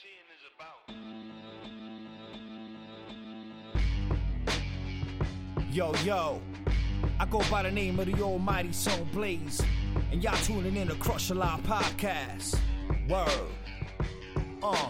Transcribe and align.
seeing 0.00 0.28
is 0.34 0.44
about. 0.54 0.80
Yo, 5.72 5.94
yo, 6.04 6.40
I 7.18 7.26
go 7.26 7.42
by 7.50 7.62
the 7.62 7.70
name 7.70 7.98
of 8.00 8.06
the 8.06 8.22
almighty 8.22 8.72
Soul 8.72 9.06
Blaze, 9.12 9.60
and 10.10 10.22
y'all 10.22 10.36
tuning 10.44 10.76
in 10.76 10.88
to 10.88 10.94
Crush 10.94 11.30
a 11.30 11.34
Podcast. 11.34 12.58
Word. 13.08 13.48
Uh. 14.62 14.88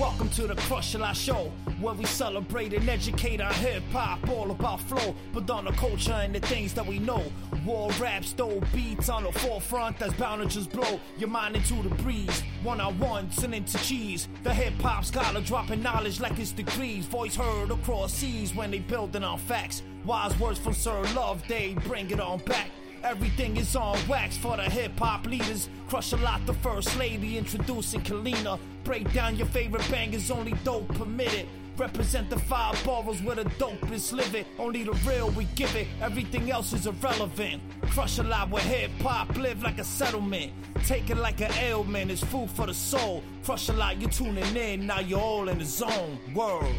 Welcome 0.00 0.30
to 0.30 0.46
the 0.46 0.54
Crush 0.54 0.94
a 0.94 0.98
Lot 0.98 1.14
Show, 1.14 1.52
where 1.78 1.92
we 1.92 2.06
celebrate 2.06 2.72
and 2.72 2.88
educate 2.88 3.38
our 3.38 3.52
hip 3.52 3.82
hop, 3.92 4.26
all 4.30 4.50
about 4.50 4.80
flow, 4.80 5.14
but 5.34 5.50
on 5.50 5.66
the 5.66 5.72
culture 5.72 6.14
and 6.14 6.34
the 6.34 6.40
things 6.40 6.72
that 6.72 6.86
we 6.86 6.98
know. 6.98 7.22
War 7.66 7.90
rap, 8.00 8.24
stole 8.24 8.62
beats 8.72 9.10
on 9.10 9.24
the 9.24 9.32
forefront 9.32 9.98
that's 9.98 10.14
bound 10.14 10.40
to 10.40 10.48
just 10.48 10.70
blow 10.70 10.98
your 11.18 11.28
mind 11.28 11.54
into 11.54 11.82
the 11.82 11.94
breeze. 11.96 12.42
One 12.62 12.80
on 12.80 12.98
one, 12.98 13.28
and 13.42 13.54
into 13.54 13.76
cheese. 13.76 14.26
The 14.42 14.54
hip 14.54 14.72
hop 14.80 15.04
scholar 15.04 15.42
dropping 15.42 15.82
knowledge 15.82 16.18
like 16.18 16.38
it's 16.38 16.52
degrees. 16.52 17.04
Voice 17.04 17.36
heard 17.36 17.70
across 17.70 18.14
seas 18.14 18.54
when 18.54 18.70
they 18.70 18.78
building 18.78 19.22
on 19.22 19.38
facts. 19.38 19.82
Wise 20.06 20.36
words 20.40 20.58
from 20.58 20.72
Sir 20.72 21.02
Love, 21.14 21.42
they 21.46 21.74
bring 21.84 22.10
it 22.10 22.20
on 22.20 22.38
back. 22.46 22.70
Everything 23.02 23.56
is 23.56 23.74
on 23.76 23.96
wax 24.08 24.36
for 24.36 24.56
the 24.56 24.62
hip 24.62 24.98
hop 24.98 25.26
leaders. 25.26 25.70
Crush 25.88 26.12
a 26.12 26.16
lot, 26.18 26.44
the 26.44 26.52
first 26.54 26.98
lady 26.98 27.38
introducing 27.38 28.02
Kalina. 28.02 28.58
Break 28.84 29.10
down 29.14 29.36
your 29.36 29.46
favorite 29.46 29.88
bangers, 29.90 30.30
only 30.30 30.52
dope 30.64 30.88
permitted. 30.88 31.46
Represent 31.78 32.28
the 32.28 32.38
five 32.38 32.82
boroughs 32.84 33.22
where 33.22 33.36
the 33.36 33.44
dopest 33.44 34.12
live 34.12 34.34
it. 34.34 34.46
Only 34.58 34.84
the 34.84 34.92
real 35.08 35.30
we 35.30 35.44
give 35.54 35.74
it, 35.76 35.88
everything 36.02 36.50
else 36.50 36.74
is 36.74 36.86
irrelevant. 36.86 37.62
Crush 37.88 38.18
a 38.18 38.22
lot 38.22 38.50
where 38.50 38.62
hip 38.62 38.90
hop 39.00 39.34
live 39.34 39.62
like 39.62 39.78
a 39.78 39.84
settlement. 39.84 40.52
Take 40.84 41.08
it 41.08 41.16
like 41.16 41.40
an 41.40 41.52
ailment, 41.54 42.10
it's 42.10 42.22
food 42.22 42.50
for 42.50 42.66
the 42.66 42.74
soul. 42.74 43.22
Crush 43.44 43.70
a 43.70 43.72
lot, 43.72 43.98
you're 43.98 44.10
tuning 44.10 44.54
in, 44.54 44.86
now 44.86 45.00
you're 45.00 45.20
all 45.20 45.48
in 45.48 45.58
the 45.58 45.64
zone. 45.64 46.18
World. 46.34 46.74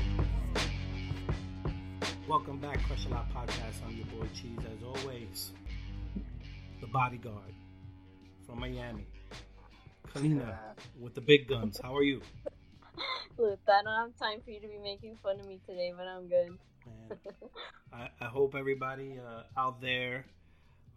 Welcome 2.28 2.60
back, 2.60 2.80
Crush 2.84 3.08
a 3.08 3.10
Lot 3.10 3.34
Podcast. 3.34 3.84
I'm 3.88 3.96
your 3.98 4.06
boy 4.06 4.28
Cheese, 4.36 4.60
as 4.60 4.84
always. 4.84 5.52
The 6.82 6.88
bodyguard 6.88 7.54
from 8.46 8.60
Miami. 8.60 9.06
Kalina 10.08 10.58
with 11.00 11.14
the 11.14 11.22
big 11.22 11.48
guns. 11.48 11.80
How 11.82 11.96
are 11.96 12.04
you? 12.04 12.22
Look, 13.38 13.60
I 13.68 13.84
don't 13.84 14.12
have 14.12 14.18
time 14.18 14.42
for 14.44 14.50
you 14.50 14.60
to 14.60 14.68
be 14.68 14.80
making 14.84 15.18
fun 15.22 15.40
of 15.40 15.48
me 15.48 15.60
today, 15.68 15.94
but 15.96 16.08
I'm 16.08 16.28
good. 16.28 16.58
I, 17.94 18.10
I 18.20 18.26
hope 18.26 18.56
everybody 18.56 19.20
uh, 19.20 19.44
out 19.56 19.80
there 19.80 20.26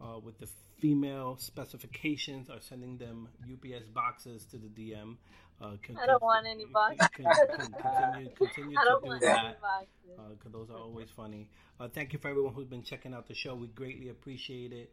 uh, 0.01 0.19
with 0.19 0.39
the 0.39 0.49
female 0.81 1.37
specifications 1.39 2.49
are 2.51 2.61
sending 2.61 2.97
them 2.99 3.29
UPS 3.43 3.87
boxes 3.89 4.47
to 4.47 4.57
the 4.57 4.69
DM. 4.69 5.17
Uh, 5.61 5.77
I 6.01 6.07
don't 6.07 6.23
want 6.23 6.47
any 6.47 6.65
boxes. 6.67 7.09
con- 7.17 7.25
con- 7.27 7.73
continue 7.81 8.31
continue 8.37 8.77
I 8.79 8.83
to 8.85 8.89
don't 8.91 9.03
do 9.05 9.09
want 9.09 9.21
that. 9.23 9.45
any 9.45 9.55
boxes. 9.61 10.37
because 10.37 10.53
those 10.53 10.71
are 10.71 10.79
always 10.79 11.09
funny. 11.17 11.49
Uh, 11.81 11.89
thank 11.89 12.13
you 12.13 12.19
for 12.19 12.29
everyone 12.29 12.53
who's 12.55 12.67
been 12.67 12.83
checking 12.83 13.15
out 13.15 13.27
the 13.29 13.35
show. 13.35 13.55
We 13.55 13.69
greatly 13.69 14.09
appreciate 14.09 14.73
it. 14.73 14.93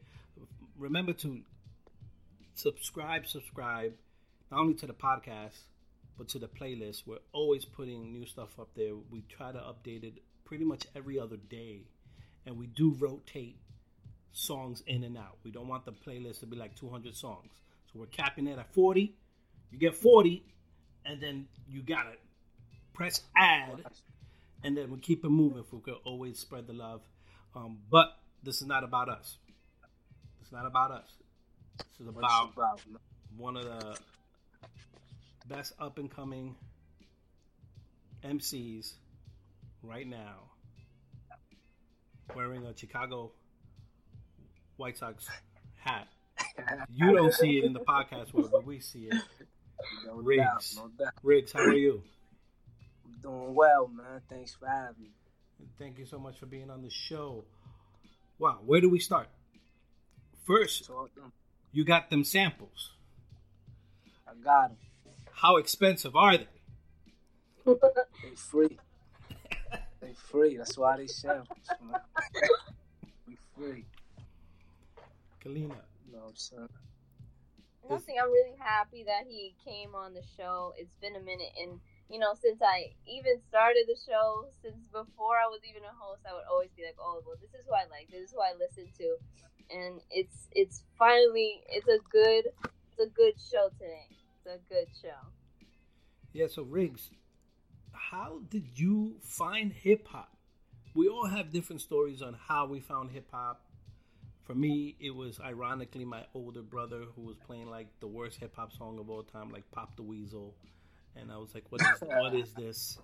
Remember 0.78 1.14
to 1.14 1.42
subscribe, 2.54 3.26
subscribe, 3.28 3.94
not 4.52 4.62
only 4.62 4.74
to 4.76 4.88
the 4.88 4.94
podcast, 4.94 5.58
but 6.18 6.28
to 6.30 6.40
the 6.40 6.48
playlist. 6.48 7.04
We're 7.06 7.18
always 7.34 7.66
putting 7.66 8.12
new 8.14 8.26
stuff 8.26 8.50
up 8.60 8.70
there. 8.76 8.94
We 9.10 9.24
try 9.30 9.52
to 9.52 9.60
update 9.60 10.04
it 10.04 10.22
pretty 10.46 10.64
much 10.66 10.86
every 10.96 11.20
other 11.20 11.38
day, 11.38 11.82
and 12.46 12.58
we 12.58 12.68
do 12.68 12.96
rotate 13.00 13.58
songs 14.32 14.84
in 14.88 15.04
and 15.04 15.18
out. 15.18 15.38
We 15.44 15.52
don't 15.52 15.68
want 15.68 15.86
the 15.86 15.92
playlist 15.92 16.40
to 16.42 16.46
be 16.46 16.56
like 16.56 16.76
200 16.76 17.16
songs. 17.16 17.52
So 17.92 18.00
we're 18.00 18.06
capping 18.08 18.48
it 18.48 18.58
at 18.58 18.74
40. 18.74 19.14
You 19.72 19.80
get 19.80 19.96
40, 19.96 20.44
and 21.06 21.22
then 21.22 21.48
you 21.70 21.82
got 21.82 22.04
to 22.04 22.18
press 22.94 23.22
add 23.36 23.84
and 24.64 24.78
then 24.78 24.92
we 24.92 25.00
keep 25.00 25.24
it 25.26 25.30
moving. 25.30 25.64
We 25.72 25.80
could 25.80 25.96
always 26.06 26.40
spread 26.40 26.68
the 26.68 26.74
love. 26.74 27.02
Um, 27.56 27.80
but 27.90 28.18
this 28.44 28.62
is 28.62 28.68
not 28.68 28.84
about 28.84 29.10
us. 29.10 29.38
It's 30.42 30.52
not 30.52 30.66
about 30.66 30.92
us. 30.92 31.10
This 31.78 32.02
is 32.02 32.08
about 32.08 32.52
one 33.38 33.58
of 33.58 33.66
the 33.66 33.98
best 35.48 35.74
up 35.80 35.98
and 35.98 36.14
coming 36.14 36.56
MCs 38.24 38.94
right 39.84 40.08
now, 40.08 40.52
wearing 42.36 42.66
a 42.66 42.78
Chicago 42.78 43.32
White 44.78 44.98
Sox 44.98 45.28
hat. 45.76 46.08
You 46.94 47.16
don't 47.16 47.34
see 47.34 47.58
it 47.58 47.64
in 47.64 47.74
the 47.74 47.80
podcast 47.80 48.34
world, 48.34 48.50
but 48.52 48.66
we 48.66 48.80
see 48.80 49.10
it. 49.12 49.16
No 50.06 50.14
doubt, 50.16 50.26
Riggs. 50.26 50.76
no 50.78 50.90
doubt. 50.98 51.14
Riggs, 51.24 51.52
how 51.52 51.60
are 51.62 51.74
you? 51.74 52.02
I'm 53.06 53.20
doing 53.22 53.56
well, 53.56 53.88
man. 53.88 54.22
Thanks 54.30 54.54
for 54.54 54.68
having 54.68 55.04
me. 55.04 55.10
Thank 55.78 55.98
you 56.00 56.06
so 56.06 56.18
much 56.20 56.40
for 56.40 56.46
being 56.48 56.70
on 56.70 56.82
the 56.82 56.90
show. 56.90 57.44
Wow, 58.40 58.60
where 58.66 58.82
do 58.82 58.90
we 58.90 59.00
start? 59.00 59.28
First, 60.46 60.90
um, 60.90 61.32
you 61.72 61.84
got 61.86 62.10
them 62.10 62.24
samples. 62.24 62.92
I 64.28 64.32
got 64.44 64.70
them. 64.70 64.78
How 65.32 65.58
expensive 65.58 66.16
are 66.16 66.38
they? 66.38 66.48
They 67.66 68.36
free. 68.36 68.78
they 70.02 70.14
free. 70.14 70.58
That's 70.58 70.78
why 70.78 70.98
they 70.98 71.08
samples, 71.08 71.68
man. 71.90 72.02
We 73.28 73.38
free. 73.56 73.86
Kalina, 75.44 75.76
You 76.06 76.14
know 76.14 76.20
what 76.20 76.30
I'm 76.30 76.36
saying? 76.36 76.70
Nothing. 77.90 78.16
I'm 78.22 78.32
really 78.32 78.56
happy 78.60 79.04
that 79.06 79.26
he 79.28 79.56
came 79.66 79.96
on 79.96 80.14
the 80.14 80.24
show. 80.38 80.74
It's 80.78 80.94
been 81.02 81.16
a 81.16 81.24
minute, 81.24 81.52
and 81.60 81.80
you 82.10 82.20
know, 82.20 82.34
since 82.40 82.62
I 82.62 82.94
even 83.08 83.40
started 83.50 83.86
the 83.88 83.98
show, 83.98 84.46
since 84.62 84.78
before 84.92 85.38
I 85.40 85.48
was 85.48 85.62
even 85.68 85.84
a 85.84 85.94
host, 85.98 86.22
I 86.30 86.34
would 86.34 86.46
always 86.52 86.70
be 86.76 86.84
like, 86.84 86.98
"Oh, 87.00 87.22
well, 87.26 87.38
this 87.42 87.50
is 87.58 87.66
who 87.66 87.74
I 87.74 87.90
like. 87.90 88.12
This 88.12 88.30
is 88.30 88.32
who 88.32 88.42
I 88.42 88.54
listen 88.54 88.86
to," 88.98 89.18
and 89.72 90.02
it's 90.12 90.48
it's 90.52 90.84
finally 91.00 91.64
it's 91.70 91.88
a 91.88 92.00
good 92.12 92.46
it's 92.92 93.00
a 93.02 93.10
good 93.10 93.34
show 93.40 93.70
today. 93.80 94.08
It's 94.38 94.46
a 94.46 94.60
good 94.70 94.88
show. 95.02 95.20
yeah. 96.34 96.48
So 96.48 96.64
Riggs, 96.64 97.10
how 97.94 98.42
did 98.50 98.78
you 98.80 99.16
find 99.24 99.72
hip 99.72 100.08
hop? 100.08 100.38
We 100.94 101.08
all 101.08 101.26
have 101.26 101.52
different 101.52 101.82
stories 101.82 102.22
on 102.22 102.36
how 102.48 102.66
we 102.68 102.80
found 102.80 103.12
hip 103.12 103.28
hop. 103.32 103.64
For 104.52 104.58
me, 104.58 104.98
it 105.00 105.16
was 105.16 105.40
ironically 105.40 106.04
my 106.04 106.26
older 106.34 106.62
brother 106.62 107.06
who 107.16 107.22
was 107.22 107.38
playing 107.38 107.70
like 107.70 107.88
the 108.02 108.08
worst 108.08 108.38
hip 108.38 108.54
hop 108.54 108.74
song 108.74 109.00
of 109.00 109.10
all 109.10 109.24
time, 109.24 109.50
like 109.50 109.64
"Pop 109.72 109.96
the 109.96 110.02
Weasel," 110.02 110.54
and 111.16 111.32
I 111.32 111.38
was 111.38 111.56
like, 111.56 111.64
"What 111.70 111.80
is 111.80 112.02
what 112.02 112.36
is 112.36 112.52
this?" 112.52 112.98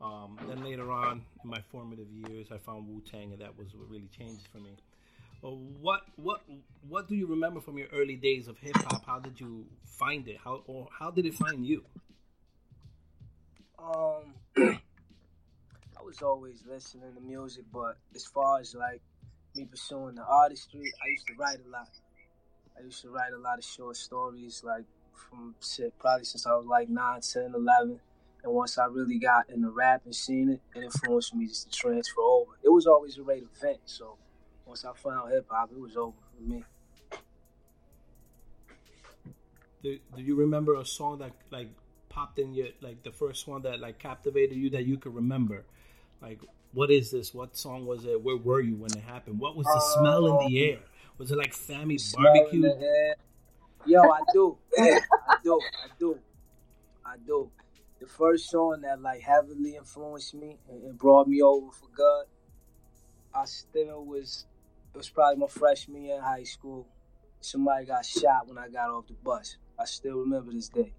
Um, 0.00 0.38
then 0.48 0.62
later 0.62 0.92
on 0.92 1.22
in 1.42 1.50
my 1.50 1.58
formative 1.72 2.06
years, 2.12 2.46
I 2.52 2.58
found 2.58 2.86
Wu 2.86 3.00
Tang, 3.00 3.32
and 3.32 3.40
that 3.40 3.58
was 3.58 3.74
what 3.74 3.90
really 3.90 4.08
changed 4.16 4.46
for 4.52 4.58
me. 4.58 4.76
Well, 5.42 5.58
what 5.80 6.02
what 6.14 6.42
what 6.88 7.08
do 7.08 7.16
you 7.16 7.26
remember 7.26 7.60
from 7.60 7.76
your 7.76 7.88
early 7.92 8.14
days 8.14 8.46
of 8.46 8.56
hip 8.58 8.76
hop? 8.76 9.04
How 9.04 9.18
did 9.18 9.40
you 9.40 9.66
find 9.84 10.28
it? 10.28 10.36
How 10.44 10.62
or 10.68 10.86
how 10.96 11.10
did 11.10 11.26
it 11.26 11.34
find 11.34 11.66
you? 11.66 11.82
Um, 13.80 14.34
I 14.56 16.02
was 16.04 16.22
always 16.22 16.62
listening 16.64 17.12
to 17.16 17.20
music, 17.20 17.64
but 17.72 17.96
as 18.14 18.24
far 18.26 18.60
as 18.60 18.76
like 18.76 19.02
me 19.54 19.64
pursuing 19.64 20.16
the 20.16 20.24
artistry, 20.24 20.92
I 21.04 21.10
used 21.10 21.26
to 21.28 21.34
write 21.34 21.58
a 21.66 21.70
lot. 21.70 21.88
I 22.76 22.84
used 22.84 23.02
to 23.02 23.10
write 23.10 23.32
a 23.32 23.38
lot 23.38 23.58
of 23.58 23.64
short 23.64 23.96
stories, 23.96 24.62
like 24.64 24.84
from 25.12 25.54
probably 25.98 26.24
since 26.24 26.46
I 26.46 26.54
was 26.54 26.66
like 26.66 26.88
9, 26.88 27.20
10, 27.20 27.52
11. 27.54 28.00
And 28.42 28.52
once 28.52 28.76
I 28.76 28.86
really 28.86 29.18
got 29.18 29.48
into 29.48 29.70
rap 29.70 30.02
and 30.04 30.14
seeing 30.14 30.50
it, 30.50 30.60
it 30.74 30.82
influenced 30.82 31.34
me 31.34 31.46
just 31.46 31.70
to 31.70 31.78
transfer 31.78 32.20
over. 32.20 32.52
It 32.62 32.68
was 32.68 32.86
always 32.86 33.16
a 33.16 33.22
rate 33.22 33.46
event, 33.56 33.78
so 33.86 34.16
once 34.66 34.84
I 34.84 34.92
found 34.92 35.32
hip 35.32 35.46
hop, 35.48 35.70
it 35.72 35.78
was 35.78 35.96
over 35.96 36.12
for 36.36 36.42
me. 36.42 36.64
Do, 39.82 39.98
do 40.16 40.22
you 40.22 40.34
remember 40.34 40.74
a 40.76 40.84
song 40.84 41.18
that 41.18 41.32
like 41.50 41.68
popped 42.08 42.38
in 42.38 42.54
your 42.54 42.68
like 42.80 43.02
the 43.02 43.12
first 43.12 43.46
one 43.46 43.62
that 43.62 43.80
like 43.80 43.98
captivated 43.98 44.56
you 44.56 44.70
that 44.70 44.84
you 44.84 44.98
could 44.98 45.14
remember? 45.14 45.64
Like 46.20 46.40
what 46.74 46.90
is 46.90 47.10
this? 47.10 47.32
What 47.32 47.56
song 47.56 47.86
was 47.86 48.04
it? 48.04 48.22
Where 48.22 48.36
were 48.36 48.60
you 48.60 48.74
when 48.74 48.92
it 48.92 49.02
happened? 49.02 49.38
What 49.38 49.56
was 49.56 49.66
the 49.66 49.80
smell 49.98 50.26
in 50.26 50.52
the 50.52 50.62
um, 50.62 50.70
air? 50.70 50.78
Was 51.18 51.30
it 51.30 51.38
like 51.38 51.54
family 51.54 51.98
barbecue? 52.12 52.68
Yo, 53.86 54.02
I 54.02 54.20
do. 54.32 54.58
I 54.78 55.00
do. 55.42 55.60
I 55.62 55.88
do. 55.98 56.18
I 57.04 57.16
do. 57.24 57.50
The 58.00 58.06
first 58.06 58.50
song 58.50 58.80
that 58.82 59.00
like 59.00 59.20
heavily 59.20 59.76
influenced 59.76 60.34
me 60.34 60.58
and, 60.68 60.82
and 60.82 60.98
brought 60.98 61.28
me 61.28 61.42
over 61.42 61.70
for 61.70 61.88
good, 61.94 62.24
I 63.34 63.44
still 63.44 64.04
was. 64.04 64.46
It 64.94 64.98
was 64.98 65.08
probably 65.08 65.40
my 65.40 65.48
freshman 65.48 66.02
year 66.02 66.16
in 66.16 66.22
high 66.22 66.44
school. 66.44 66.86
Somebody 67.40 67.86
got 67.86 68.04
shot 68.04 68.48
when 68.48 68.58
I 68.58 68.68
got 68.68 68.90
off 68.90 69.06
the 69.06 69.14
bus. 69.14 69.56
I 69.78 69.84
still 69.84 70.18
remember 70.18 70.52
this 70.52 70.68
day. 70.68 70.92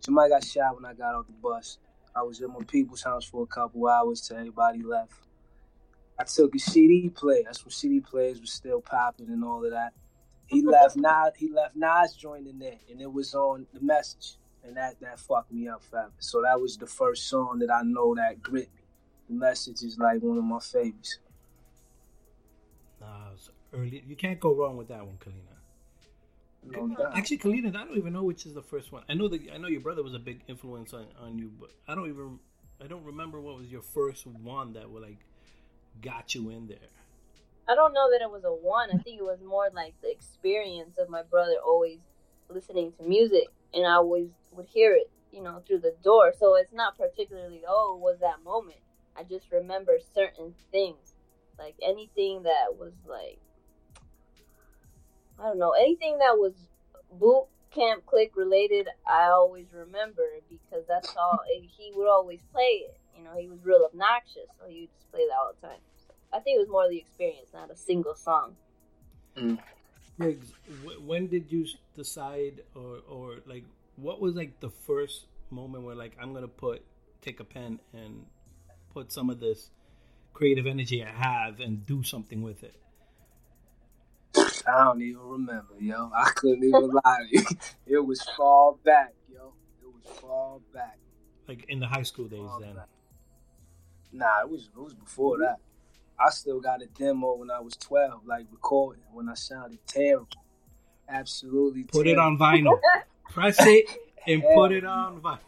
Somebody 0.00 0.30
got 0.30 0.44
shot 0.44 0.74
when 0.74 0.84
I 0.84 0.94
got 0.94 1.14
off 1.14 1.26
the 1.26 1.32
bus. 1.32 1.78
I 2.14 2.22
was 2.22 2.40
at 2.42 2.50
my 2.50 2.64
people's 2.66 3.02
house 3.02 3.24
for 3.24 3.42
a 3.42 3.46
couple 3.46 3.86
hours 3.88 4.20
till 4.20 4.36
everybody 4.36 4.82
left. 4.82 5.12
I 6.18 6.24
took 6.24 6.54
a 6.54 6.58
CD 6.58 7.08
player. 7.08 7.42
That's 7.44 7.64
when 7.64 7.72
CD 7.72 8.00
players 8.00 8.40
was 8.40 8.52
still 8.52 8.80
popping 8.80 9.28
and 9.28 9.44
all 9.44 9.64
of 9.64 9.70
that. 9.70 9.92
He 10.46 10.62
left 10.66 10.96
Nas. 10.96 11.32
He 11.36 11.48
left 11.48 11.74
Nas 11.76 12.14
joint 12.14 12.46
in 12.46 12.58
there, 12.58 12.78
and 12.90 13.00
it 13.00 13.12
was 13.12 13.34
on 13.34 13.66
the 13.72 13.80
message. 13.80 14.36
and 14.64 14.76
that 14.76 15.00
that 15.00 15.18
fucked 15.18 15.52
me 15.52 15.68
up 15.68 15.82
forever. 15.82 16.12
So 16.18 16.42
that 16.42 16.60
was 16.60 16.76
the 16.76 16.86
first 16.86 17.28
song 17.28 17.58
that 17.60 17.70
I 17.72 17.82
know 17.82 18.14
that 18.14 18.42
grit 18.42 18.68
me. 18.74 18.82
The 19.28 19.34
message 19.34 19.82
is 19.82 19.98
like 19.98 20.22
one 20.22 20.38
of 20.38 20.44
my 20.44 20.60
favorites. 20.60 21.18
Nah, 23.00 23.32
it's 23.34 23.50
early. 23.72 24.04
You 24.06 24.16
can't 24.16 24.38
go 24.38 24.54
wrong 24.54 24.76
with 24.76 24.88
that 24.88 25.04
one, 25.04 25.18
Kalina. 25.18 25.51
No. 26.64 27.10
Actually, 27.14 27.38
Kalina, 27.38 27.68
I 27.74 27.84
don't 27.84 27.96
even 27.96 28.12
know 28.12 28.22
which 28.22 28.46
is 28.46 28.54
the 28.54 28.62
first 28.62 28.92
one. 28.92 29.02
I 29.08 29.14
know 29.14 29.28
that 29.28 29.40
I 29.52 29.58
know 29.58 29.68
your 29.68 29.80
brother 29.80 30.02
was 30.02 30.14
a 30.14 30.18
big 30.18 30.42
influence 30.48 30.94
on, 30.94 31.06
on 31.20 31.38
you, 31.38 31.50
but 31.58 31.70
I 31.88 31.94
don't 31.94 32.08
even 32.08 32.38
I 32.82 32.86
don't 32.86 33.04
remember 33.04 33.40
what 33.40 33.56
was 33.56 33.68
your 33.68 33.82
first 33.82 34.26
one 34.26 34.74
that 34.74 34.88
would 34.90 35.02
like 35.02 35.18
got 36.00 36.34
you 36.34 36.50
in 36.50 36.68
there. 36.68 36.78
I 37.68 37.74
don't 37.74 37.92
know 37.92 38.10
that 38.10 38.22
it 38.22 38.30
was 38.30 38.44
a 38.44 38.52
one. 38.52 38.90
I 38.90 38.98
think 38.98 39.18
it 39.18 39.24
was 39.24 39.40
more 39.44 39.70
like 39.72 39.94
the 40.02 40.10
experience 40.10 40.98
of 40.98 41.08
my 41.08 41.22
brother 41.22 41.54
always 41.64 41.98
listening 42.48 42.92
to 42.98 43.02
music, 43.04 43.48
and 43.72 43.86
I 43.86 43.94
always 43.94 44.28
would 44.52 44.66
hear 44.66 44.94
it, 44.94 45.10
you 45.32 45.42
know, 45.42 45.62
through 45.66 45.80
the 45.80 45.94
door. 46.02 46.32
So 46.38 46.56
it's 46.56 46.72
not 46.72 46.98
particularly, 46.98 47.62
oh, 47.66 47.98
was 48.00 48.18
that 48.20 48.42
moment. 48.44 48.80
I 49.16 49.22
just 49.22 49.46
remember 49.52 49.98
certain 50.14 50.54
things, 50.70 51.14
like 51.58 51.74
anything 51.82 52.42
that 52.44 52.76
was 52.76 52.92
like, 53.06 53.38
I 55.42 55.46
don't 55.46 55.58
know, 55.58 55.72
anything 55.72 56.18
that 56.18 56.38
was 56.38 56.52
Boot 57.18 57.46
Camp 57.72 58.04
Clik 58.06 58.36
related. 58.36 58.88
I 59.06 59.24
always 59.30 59.66
remember 59.72 60.22
because 60.48 60.86
that's 60.86 61.16
all 61.16 61.40
he 61.76 61.92
would 61.94 62.08
always 62.08 62.40
play 62.52 62.84
it. 62.86 62.96
You 63.16 63.24
know, 63.24 63.36
he 63.36 63.48
was 63.48 63.58
real 63.64 63.84
obnoxious, 63.84 64.48
so 64.58 64.68
he 64.68 64.82
would 64.82 64.92
just 64.94 65.10
play 65.10 65.26
that 65.28 65.34
all 65.34 65.52
the 65.60 65.66
time. 65.66 65.78
I 66.32 66.38
think 66.38 66.56
it 66.56 66.60
was 66.60 66.68
more 66.68 66.88
the 66.88 66.96
experience, 66.96 67.48
not 67.52 67.70
a 67.70 67.76
single 67.76 68.14
song. 68.14 68.56
Mm. 69.36 69.58
Riggs, 70.18 70.52
when 71.04 71.26
did 71.26 71.50
you 71.50 71.66
decide, 71.96 72.62
or 72.74 72.98
or 73.08 73.36
like, 73.46 73.64
what 73.96 74.20
was 74.20 74.34
like 74.34 74.60
the 74.60 74.70
first 74.70 75.26
moment 75.50 75.84
where 75.84 75.94
like 75.94 76.16
I'm 76.20 76.32
gonna 76.32 76.48
put 76.48 76.84
take 77.20 77.40
a 77.40 77.44
pen 77.44 77.80
and 77.92 78.24
put 78.92 79.12
some 79.12 79.28
of 79.30 79.40
this 79.40 79.70
creative 80.32 80.66
energy 80.66 81.04
I 81.04 81.10
have 81.10 81.60
and 81.60 81.84
do 81.86 82.02
something 82.02 82.42
with 82.42 82.62
it? 82.62 82.74
I 84.66 84.84
don't 84.84 85.02
even 85.02 85.20
remember, 85.20 85.74
yo. 85.78 86.10
I 86.16 86.30
couldn't 86.34 86.64
even 86.64 86.90
lie 86.90 87.26
to 87.30 87.38
you. 87.38 87.44
It 87.86 88.06
was 88.06 88.22
far 88.36 88.74
back, 88.84 89.14
yo. 89.32 89.52
It 89.80 89.86
was 89.86 90.18
far 90.18 90.58
back. 90.72 90.98
Like 91.48 91.64
in 91.68 91.80
the 91.80 91.86
high 91.86 92.02
school 92.02 92.28
days, 92.28 92.40
far 92.40 92.60
then. 92.60 92.74
back. 92.74 92.88
Nah, 94.12 94.42
it 94.42 94.50
was 94.50 94.68
it 94.76 94.80
was 94.80 94.94
before 94.94 95.38
that. 95.38 95.56
I 96.18 96.30
still 96.30 96.60
got 96.60 96.82
a 96.82 96.86
demo 96.86 97.34
when 97.34 97.50
I 97.50 97.60
was 97.60 97.76
twelve, 97.76 98.26
like 98.26 98.46
recording 98.50 99.02
when 99.12 99.28
I 99.28 99.34
sounded 99.34 99.78
terrible. 99.86 100.28
Absolutely 101.08 101.84
Put 101.84 102.06
it 102.06 102.18
on 102.18 102.38
vinyl. 102.38 102.78
Press 103.30 103.56
it 103.60 103.86
and 104.26 104.42
put 104.54 104.72
it 104.72 104.84
on 104.84 105.20
vinyl. 105.20 105.38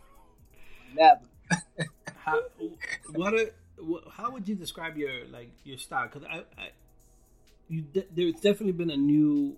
Never. 0.94 1.20
How, 2.16 2.40
what 3.14 3.34
a, 3.34 3.52
how 4.10 4.30
would 4.30 4.48
you 4.48 4.54
describe 4.54 4.96
your 4.96 5.26
like 5.30 5.50
your 5.64 5.78
style? 5.78 6.08
Because 6.10 6.26
I, 6.30 6.38
I, 6.60 6.70
you 7.68 7.82
de- 7.82 8.06
there's 8.14 8.34
definitely 8.34 8.72
been 8.72 8.90
a 8.90 8.96
new. 8.96 9.56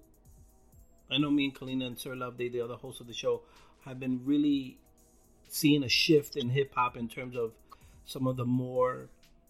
I 1.10 1.18
know 1.18 1.30
me 1.30 1.46
and 1.46 1.54
Kalina 1.54 1.86
and 1.86 1.98
Sir 1.98 2.14
Love, 2.14 2.36
they 2.36 2.48
the 2.48 2.60
other 2.60 2.74
hosts 2.74 3.00
of 3.00 3.06
the 3.06 3.14
show, 3.14 3.42
have 3.84 4.00
been 4.00 4.20
really 4.24 4.78
seeing 5.48 5.84
a 5.84 5.88
shift 5.88 6.36
in 6.36 6.50
hip 6.50 6.72
hop 6.74 6.96
in 6.96 7.08
terms 7.08 7.36
of 7.36 7.52
some 8.04 8.26
of 8.26 8.36
the 8.36 8.44
more 8.44 9.08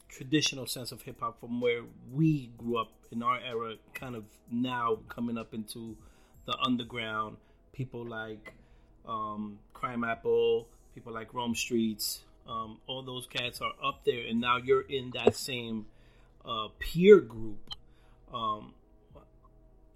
traditional 0.09 0.67
sense 0.67 0.93
of 0.93 1.03
hip 1.03 1.21
hop 1.21 1.41
from 1.41 1.61
where 1.61 1.83
we 2.13 2.51
grew 2.59 2.79
up 2.79 2.93
in 3.11 3.23
our 3.23 3.39
era, 3.41 3.75
kind 3.95 4.15
of 4.15 4.25
now 4.51 4.99
coming 5.09 5.39
up 5.39 5.55
into 5.55 5.97
the 6.47 6.57
underground. 6.59 7.37
People 7.73 8.07
like 8.07 8.55
um, 9.07 9.59
Crimeapple, 9.75 10.67
people 10.95 11.13
like 11.13 11.33
Rome 11.35 11.55
Streetz, 11.55 12.21
um, 12.49 12.79
all 12.87 13.03
those 13.03 13.27
cats 13.27 13.61
are 13.61 13.73
up 13.83 14.05
there, 14.05 14.23
and 14.29 14.41
now 14.41 14.57
you're 14.59 14.83
in 14.83 15.11
that 15.15 15.35
same 15.37 15.87
uh, 16.45 16.69
peer 16.79 17.21
group. 17.21 17.59
Um, 18.33 18.75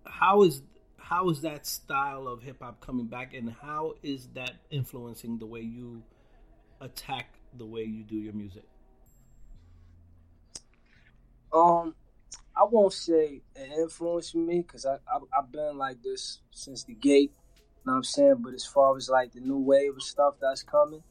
how 0.06 0.42
is 0.42 0.62
how 0.98 1.28
is 1.30 1.40
that 1.40 1.66
style 1.66 2.28
of 2.28 2.42
hip 2.42 2.58
hop 2.62 2.80
coming 2.80 3.06
back, 3.06 3.34
and 3.34 3.50
how 3.60 3.94
is 4.02 4.28
that 4.34 4.52
influencing 4.70 5.38
the 5.38 5.46
way 5.46 5.60
you 5.60 6.02
attack 6.80 7.34
the 7.58 7.66
way 7.66 7.82
you 7.82 8.04
do 8.04 8.16
your 8.16 8.32
music? 8.32 8.64
Um, 11.52 11.94
I 12.56 12.64
won't 12.64 12.92
say 12.92 13.42
it 13.56 13.72
influenced 13.78 14.34
me 14.34 14.60
because 14.60 14.86
I, 14.86 14.94
I 14.94 15.18
I've 15.36 15.50
been 15.50 15.76
like 15.78 16.02
this 16.02 16.40
since 16.50 16.84
the 16.84 16.94
gate. 16.94 17.32
You 17.56 17.64
know 17.86 17.92
what 17.92 17.96
I'm 17.96 18.04
saying? 18.04 18.36
But 18.40 18.54
as 18.54 18.64
far 18.64 18.96
as 18.96 19.08
like 19.08 19.32
the 19.32 19.40
new 19.40 19.58
wave 19.58 19.96
of 19.96 20.02
stuff 20.02 20.34
that's 20.40 20.62
coming, 20.62 21.02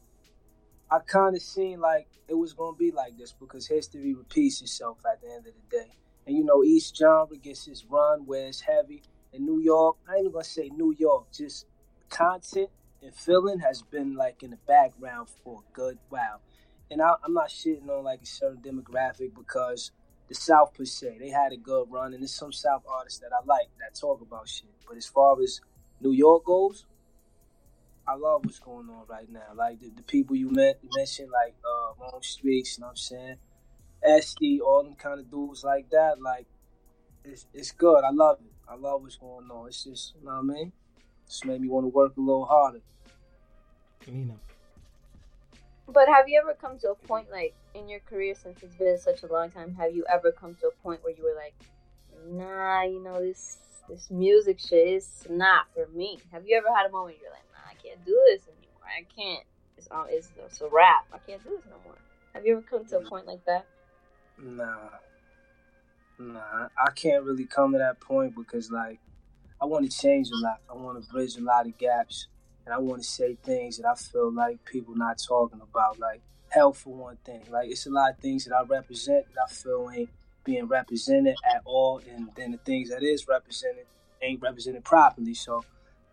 I 0.90 1.00
kind 1.00 1.36
of 1.36 1.42
seen 1.42 1.80
like 1.80 2.08
it 2.28 2.34
was 2.34 2.52
gonna 2.52 2.76
be 2.76 2.90
like 2.90 3.18
this 3.18 3.32
because 3.32 3.66
history 3.66 4.14
repeats 4.14 4.62
itself 4.62 4.98
at 5.10 5.20
the 5.20 5.28
end 5.28 5.46
of 5.46 5.52
the 5.54 5.76
day. 5.76 5.90
And 6.26 6.36
you 6.36 6.44
know, 6.44 6.62
each 6.62 6.96
genre 6.96 7.36
gets 7.36 7.66
its 7.66 7.84
run 7.84 8.26
where 8.26 8.46
it's 8.46 8.60
heavy. 8.60 9.02
In 9.32 9.44
New 9.46 9.60
York, 9.60 9.96
I 10.08 10.14
ain't 10.14 10.20
even 10.20 10.32
gonna 10.32 10.44
say 10.44 10.70
New 10.74 10.94
York, 10.98 11.32
just 11.32 11.66
content 12.08 12.70
and 13.02 13.14
feeling 13.14 13.60
has 13.60 13.82
been 13.82 14.14
like 14.14 14.42
in 14.42 14.50
the 14.50 14.58
background 14.66 15.28
for 15.42 15.60
a 15.60 15.72
good 15.72 15.98
while. 16.08 16.40
And 16.90 17.00
I, 17.00 17.14
I'm 17.24 17.32
not 17.32 17.48
shitting 17.48 17.88
on 17.88 18.04
like 18.04 18.22
a 18.22 18.26
certain 18.26 18.60
demographic 18.60 19.34
because 19.34 19.92
the 20.28 20.34
South 20.34 20.74
per 20.74 20.84
se, 20.84 21.18
they 21.18 21.30
had 21.30 21.52
a 21.52 21.56
good 21.56 21.86
run, 21.90 22.12
and 22.12 22.22
there's 22.22 22.34
some 22.34 22.52
South 22.52 22.82
artists 22.88 23.20
that 23.20 23.30
I 23.32 23.44
like 23.46 23.68
that 23.80 23.98
talk 23.98 24.20
about 24.20 24.48
shit. 24.48 24.70
But 24.86 24.96
as 24.96 25.06
far 25.06 25.40
as 25.42 25.60
New 26.00 26.12
York 26.12 26.44
goes, 26.44 26.86
I 28.06 28.14
love 28.14 28.44
what's 28.44 28.58
going 28.58 28.88
on 28.90 29.04
right 29.08 29.30
now. 29.30 29.54
Like 29.54 29.80
the, 29.80 29.90
the 29.90 30.02
people 30.02 30.36
you 30.36 30.50
met, 30.50 30.80
mentioned, 30.96 31.30
like 31.30 31.54
uh, 31.64 32.18
Streetz, 32.20 32.76
you 32.76 32.80
know 32.80 32.86
what 32.86 32.90
I'm 32.90 32.96
saying? 32.96 33.36
SD, 34.06 34.60
all 34.60 34.82
them 34.82 34.94
kind 34.94 35.20
of 35.20 35.30
dudes 35.30 35.64
like 35.64 35.90
that. 35.90 36.20
Like, 36.20 36.46
it's, 37.24 37.46
it's 37.52 37.72
good. 37.72 38.04
I 38.04 38.10
love 38.10 38.38
it. 38.40 38.52
I 38.68 38.76
love 38.76 39.02
what's 39.02 39.16
going 39.16 39.50
on. 39.50 39.68
It's 39.68 39.84
just, 39.84 40.14
you 40.18 40.26
know 40.26 40.32
what 40.32 40.38
I 40.38 40.42
mean? 40.42 40.72
Just 41.26 41.44
made 41.44 41.60
me 41.60 41.68
want 41.68 41.84
to 41.84 41.88
work 41.88 42.16
a 42.16 42.20
little 42.20 42.44
harder. 42.44 42.80
Kalina. 44.04 44.36
But 45.92 46.08
have 46.08 46.28
you 46.28 46.40
ever 46.40 46.54
come 46.54 46.78
to 46.80 46.90
a 46.90 46.94
point 46.94 47.30
like 47.32 47.54
in 47.74 47.88
your 47.88 48.00
career 48.00 48.34
since 48.34 48.62
it's 48.62 48.74
been 48.76 48.96
such 48.98 49.24
a 49.24 49.26
long 49.26 49.50
time? 49.50 49.74
Have 49.74 49.92
you 49.92 50.04
ever 50.12 50.30
come 50.30 50.54
to 50.60 50.68
a 50.68 50.82
point 50.82 51.02
where 51.02 51.12
you 51.12 51.24
were 51.24 51.34
like, 51.34 51.54
"Nah, 52.26 52.82
you 52.82 53.02
know 53.02 53.20
this 53.20 53.58
this 53.88 54.08
music 54.10 54.60
shit 54.60 54.86
is 54.86 55.26
not 55.28 55.66
for 55.74 55.88
me"? 55.88 56.18
Have 56.30 56.46
you 56.46 56.56
ever 56.56 56.68
had 56.74 56.86
a 56.86 56.92
moment 56.92 57.18
you're 57.20 57.32
like, 57.32 57.42
"Nah, 57.52 57.70
I 57.70 57.74
can't 57.74 58.04
do 58.04 58.16
this 58.28 58.42
anymore. 58.46 58.86
I 58.86 59.04
can't. 59.14 59.44
It's 59.76 59.88
um, 59.90 60.06
it's, 60.08 60.30
it's 60.38 60.60
a 60.60 60.68
rap. 60.68 61.06
I 61.12 61.18
can't 61.18 61.42
do 61.42 61.50
this 61.50 61.66
no 61.66 61.76
more." 61.84 61.98
Have 62.34 62.46
you 62.46 62.52
ever 62.58 62.62
come 62.62 62.84
to 62.86 62.98
a 62.98 63.08
point 63.08 63.26
like 63.26 63.44
that? 63.46 63.66
Nah. 64.42 64.88
Nah, 66.18 66.68
I 66.78 66.90
can't 66.94 67.24
really 67.24 67.46
come 67.46 67.72
to 67.72 67.78
that 67.78 68.00
point 68.00 68.34
because, 68.34 68.70
like, 68.70 69.00
I 69.60 69.64
want 69.64 69.90
to 69.90 69.96
change 69.96 70.28
a 70.30 70.36
lot. 70.36 70.60
I 70.70 70.74
want 70.74 71.02
to 71.02 71.10
bridge 71.10 71.36
a 71.36 71.40
lot 71.40 71.66
of 71.66 71.76
gaps. 71.78 72.26
And 72.66 72.74
I 72.74 72.78
want 72.78 73.02
to 73.02 73.08
say 73.08 73.36
things 73.42 73.78
that 73.78 73.86
I 73.86 73.94
feel 73.94 74.32
like 74.32 74.64
people 74.64 74.94
not 74.94 75.18
talking 75.18 75.60
about. 75.60 75.98
Like, 75.98 76.20
health, 76.50 76.78
for 76.78 76.94
one 76.94 77.16
thing. 77.24 77.42
Like, 77.50 77.70
it's 77.70 77.86
a 77.86 77.90
lot 77.90 78.12
of 78.12 78.18
things 78.18 78.44
that 78.44 78.54
I 78.54 78.62
represent 78.62 79.26
that 79.34 79.42
I 79.48 79.52
feel 79.52 79.90
ain't 79.94 80.10
being 80.44 80.66
represented 80.66 81.36
at 81.44 81.62
all. 81.64 82.00
And 82.10 82.30
then 82.36 82.52
the 82.52 82.58
things 82.58 82.90
that 82.90 83.02
is 83.02 83.26
represented 83.26 83.86
ain't 84.22 84.42
represented 84.42 84.84
properly. 84.84 85.34
So 85.34 85.64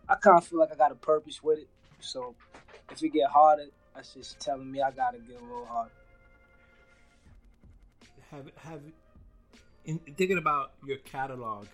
I 0.08 0.14
kind 0.14 0.38
of 0.38 0.46
feel 0.46 0.58
like 0.58 0.72
I 0.72 0.76
got 0.76 0.92
a 0.92 0.96
purpose 0.96 1.42
with 1.42 1.58
it. 1.58 1.68
So 2.00 2.34
if 2.90 3.02
it 3.02 3.10
get 3.10 3.28
harder, 3.30 3.66
that's 3.94 4.14
just 4.14 4.40
telling 4.40 4.70
me 4.70 4.80
I 4.80 4.90
got 4.90 5.12
to 5.12 5.18
get 5.18 5.40
a 5.40 5.44
little 5.44 5.66
harder. 5.66 5.92
Have 8.30 8.46
have 8.56 8.80
in 9.84 9.98
thinking 10.16 10.38
about 10.38 10.72
your 10.86 10.98
catalog 10.98 11.66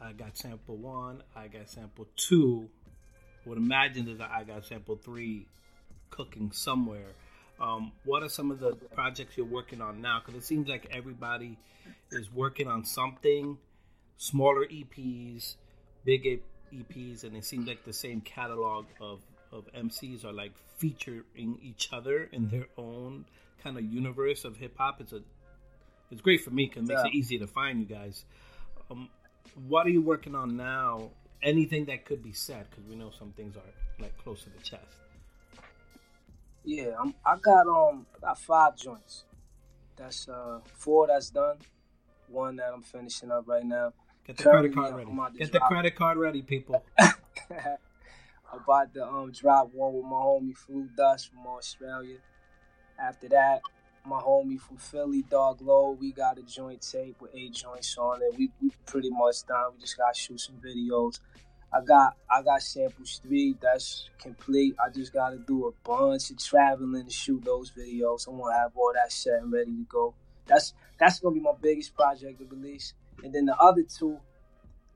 i 0.00 0.12
got 0.12 0.36
sample 0.36 0.76
one 0.76 1.22
i 1.36 1.48
got 1.48 1.68
sample 1.68 2.06
two. 2.16 2.68
Would 3.48 3.58
imagine 3.58 4.04
there's 4.04 4.20
I 4.20 4.44
got 4.44 4.66
sample 4.66 4.96
three 4.96 5.46
cooking 6.10 6.52
somewhere. 6.52 7.12
Um, 7.60 7.92
what 8.04 8.22
are 8.22 8.28
some 8.28 8.50
of 8.50 8.60
the 8.60 8.72
projects 8.72 9.36
you're 9.36 9.46
working 9.46 9.80
on 9.80 10.00
now? 10.02 10.20
Because 10.24 10.42
it 10.42 10.44
seems 10.44 10.68
like 10.68 10.86
everybody 10.90 11.56
is 12.12 12.30
working 12.32 12.68
on 12.68 12.84
something. 12.84 13.56
Smaller 14.18 14.66
eps 14.66 15.54
big 16.04 16.40
eps 16.72 17.24
and 17.24 17.36
it 17.36 17.44
seems 17.44 17.66
like 17.66 17.84
the 17.84 17.92
same 17.92 18.20
catalog 18.20 18.86
of 19.00 19.20
of 19.52 19.64
mcs 19.72 20.24
are 20.24 20.32
like 20.32 20.52
featuring 20.76 21.58
each 21.62 21.88
other 21.92 22.28
in 22.32 22.48
their 22.48 22.66
own 22.76 23.24
kind 23.62 23.76
of 23.78 23.84
universe 23.84 24.44
of 24.44 24.56
hip 24.56 24.76
hop. 24.78 25.00
It's 25.00 25.12
a 25.12 25.20
it's 26.10 26.20
great 26.20 26.42
for 26.44 26.50
me 26.50 26.66
because 26.66 26.84
it 26.84 26.88
makes 26.88 27.00
Yeah. 27.02 27.08
it 27.08 27.14
easy 27.14 27.38
to 27.38 27.46
find 27.46 27.80
you 27.80 27.86
guys. 27.86 28.24
Um, 28.90 29.08
what 29.66 29.86
are 29.86 29.90
you 29.90 30.00
working 30.02 30.34
on 30.34 30.56
now? 30.56 31.10
Anything 31.42 31.84
that 31.86 32.04
could 32.04 32.22
be 32.22 32.32
said 32.32 32.66
because 32.70 32.84
we 32.88 32.96
know 32.96 33.10
some 33.18 33.32
things 33.32 33.56
are 33.56 34.02
like 34.02 34.16
close 34.18 34.42
to 34.44 34.50
the 34.50 34.58
chest. 34.62 34.84
Yeah, 36.64 36.92
I'm, 37.00 37.14
I 37.24 37.36
got 37.36 37.66
um, 37.66 38.06
I 38.16 38.20
got 38.26 38.38
five 38.38 38.76
joints. 38.76 39.24
That's 39.96 40.28
uh, 40.28 40.60
four 40.74 41.06
that's 41.06 41.30
done. 41.30 41.56
One 42.28 42.56
that 42.56 42.70
I'm 42.74 42.82
finishing 42.82 43.30
up 43.30 43.44
right 43.46 43.64
now. 43.64 43.92
Get 44.26 44.36
the 44.36 44.42
Currently, 44.44 44.70
credit 44.70 44.90
card 44.92 45.06
ready. 45.08 45.38
Get 45.38 45.52
the 45.52 45.58
drop- 45.58 45.70
credit 45.70 45.94
card 45.96 46.18
ready, 46.18 46.42
people. 46.42 46.84
About 48.52 48.94
to 48.94 49.06
um 49.06 49.30
drop 49.30 49.70
one 49.74 49.94
with 49.94 50.04
my 50.04 50.16
homie 50.16 50.56
Flu 50.56 50.88
Dust 50.96 51.30
from 51.30 51.46
Australia. 51.46 52.16
After 52.98 53.28
that, 53.28 53.60
my 54.06 54.20
homie 54.20 54.58
from 54.58 54.78
Philly, 54.78 55.22
Dog 55.22 55.60
Low, 55.60 55.90
we 55.90 56.12
got 56.12 56.38
a 56.38 56.42
joint 56.42 56.80
tape 56.80 57.20
with 57.20 57.30
eight 57.34 57.52
joints 57.52 57.96
on 57.98 58.20
it. 58.22 58.38
We 58.38 58.50
we 58.62 58.70
pretty 58.86 59.10
much 59.10 59.46
done. 59.46 59.72
We 59.74 59.80
just 59.80 59.98
gotta 59.98 60.18
shoot 60.18 60.40
some 60.40 60.56
videos. 60.56 61.20
I 61.72 61.82
got 61.82 62.16
I 62.30 62.42
got 62.42 62.62
samples 62.62 63.20
three 63.22 63.54
that's 63.60 64.08
complete. 64.18 64.74
I 64.82 64.90
just 64.90 65.12
gotta 65.12 65.36
do 65.36 65.66
a 65.68 65.72
bunch 65.86 66.30
of 66.30 66.38
traveling 66.38 67.04
to 67.04 67.10
shoot 67.10 67.44
those 67.44 67.70
videos. 67.70 68.26
I 68.26 68.30
wanna 68.30 68.56
have 68.56 68.72
all 68.74 68.92
that 68.94 69.12
set 69.12 69.42
and 69.42 69.52
ready 69.52 69.72
to 69.72 69.86
go. 69.88 70.14
That's 70.46 70.72
that's 70.98 71.20
gonna 71.20 71.34
be 71.34 71.40
my 71.40 71.52
biggest 71.60 71.94
project 71.94 72.38
to 72.38 72.46
release. 72.46 72.94
And 73.22 73.34
then 73.34 73.44
the 73.44 73.56
other 73.58 73.82
two, 73.82 74.18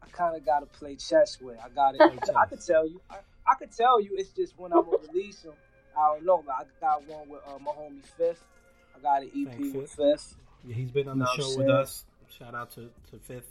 I 0.03 0.07
kind 0.09 0.35
of 0.35 0.47
gotta 0.47 0.67
play 0.67 0.97
chess 0.97 1.39
with. 1.39 1.59
I 1.63 1.69
got 1.69 1.95
it. 1.97 2.01
I 2.01 2.47
could 2.47 2.61
tell 2.67 2.89
you. 2.89 3.03
I, 3.11 3.17
I 3.47 3.55
could 3.55 3.73
tell 3.73 4.01
you. 4.01 4.11
It's 4.17 4.31
just 4.31 4.59
when 4.59 4.73
I'm 4.73 4.85
gonna 4.85 4.99
release 5.13 5.41
them. 5.41 5.55
I 5.97 6.15
don't 6.15 6.25
know. 6.25 6.45
I 6.49 6.63
got 6.81 7.07
one 7.07 7.29
with 7.29 7.41
uh, 7.47 7.59
my 7.59 7.73
homie 7.73 8.05
Fifth. 8.17 8.43
I 8.97 9.01
got 9.01 9.23
an 9.23 9.31
EP 9.37 9.49
Thanks, 9.49 9.75
with 9.77 9.91
Fifth. 9.91 9.97
Fifth. 9.97 10.35
Yeah, 10.67 10.75
he's 10.75 10.91
been 10.91 11.09
on 11.09 11.19
the 11.19 11.25
Know 11.25 11.31
what 11.31 11.45
I'm 11.45 11.53
show 11.53 11.59
with 11.59 11.69
us. 11.69 12.05
Shout 12.39 12.55
out 12.55 12.71
to, 12.73 12.91
to 13.11 13.19
Fifth. 13.21 13.49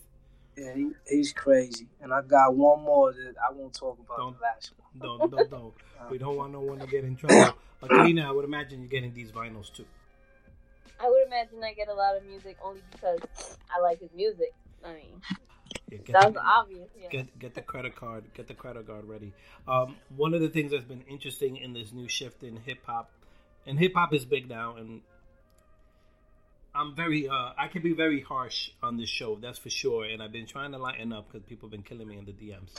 Yeah, 0.58 0.74
he, 0.74 0.90
he's 1.08 1.34
crazy. 1.34 1.88
And 2.02 2.14
I 2.14 2.22
got 2.22 2.56
one 2.56 2.82
more 2.82 3.12
that 3.14 3.36
I 3.38 3.54
won't 3.54 3.74
talk 3.74 3.98
about 4.00 4.18
Don't- 4.18 4.36
the 4.38 4.42
last 4.44 4.72
one. 4.78 4.82
No, 4.94 5.26
no, 5.26 5.44
no. 5.50 5.74
We 6.10 6.18
don't 6.18 6.36
want 6.36 6.52
no 6.52 6.60
one 6.60 6.80
to 6.80 6.88
get 6.88 7.06
in 7.06 7.16
trouble. 7.16 7.54
But 7.80 7.90
Kalina, 7.92 8.26
I 8.26 8.32
would 8.32 8.44
imagine 8.46 8.82
you're 8.82 8.90
getting 8.90 9.14
these 9.14 9.32
vinyls 9.32 9.72
too. 9.74 9.86
I 11.00 11.10
would 11.10 11.26
imagine 11.28 11.64
I 11.64 11.74
get 11.74 11.88
a 11.88 11.94
lot 11.94 12.16
of 12.18 12.26
music 12.26 12.58
only 12.64 12.82
because 12.92 13.20
I 13.76 13.80
like 13.82 14.00
his 14.02 14.10
music. 14.14 14.54
I 14.86 14.94
mean, 14.94 15.22
Yeah, 15.90 15.98
get 16.00 16.13
that 16.13 16.25
was 16.25 16.34
the- 16.36 16.46
obvious. 16.46 16.90
Yeah. 17.01 17.10
get 17.10 17.40
get 17.40 17.54
the 17.56 17.62
credit 17.62 17.96
card 17.96 18.24
get 18.34 18.48
the 18.48 18.54
credit 18.54 18.88
card 18.88 19.06
ready 19.06 19.34
um, 19.68 19.96
one 20.16 20.34
of 20.34 20.42
the 20.42 20.50
things 20.50 20.72
that's 20.72 20.86
been 20.86 21.04
interesting 21.10 21.58
in 21.58 21.74
this 21.74 21.92
new 21.92 22.08
shift 22.08 22.44
in 22.44 22.58
hip-hop 22.58 23.10
and 23.66 23.78
hip-hop 23.80 24.13
is 24.13 24.25
big 24.25 24.48
now 24.50 24.75
and 24.78 25.01
i'm 26.74 26.96
very 26.96 27.28
uh, 27.28 27.51
i 27.58 27.68
can 27.68 27.82
be 27.82 27.94
very 27.94 28.22
harsh 28.22 28.72
on 28.82 28.98
this 28.98 29.10
show 29.10 29.36
that's 29.36 29.60
for 29.60 29.70
sure 29.70 30.06
and 30.06 30.22
i've 30.24 30.32
been 30.32 30.46
trying 30.46 30.72
to 30.72 30.78
lighten 30.78 31.12
up 31.13 31.28
because 31.32 31.46
people 31.48 31.68
have 31.68 31.72
been 31.72 31.84
killing 31.84 32.08
me 32.08 32.18
in 32.18 32.25
the 32.25 32.32
dms 32.34 32.70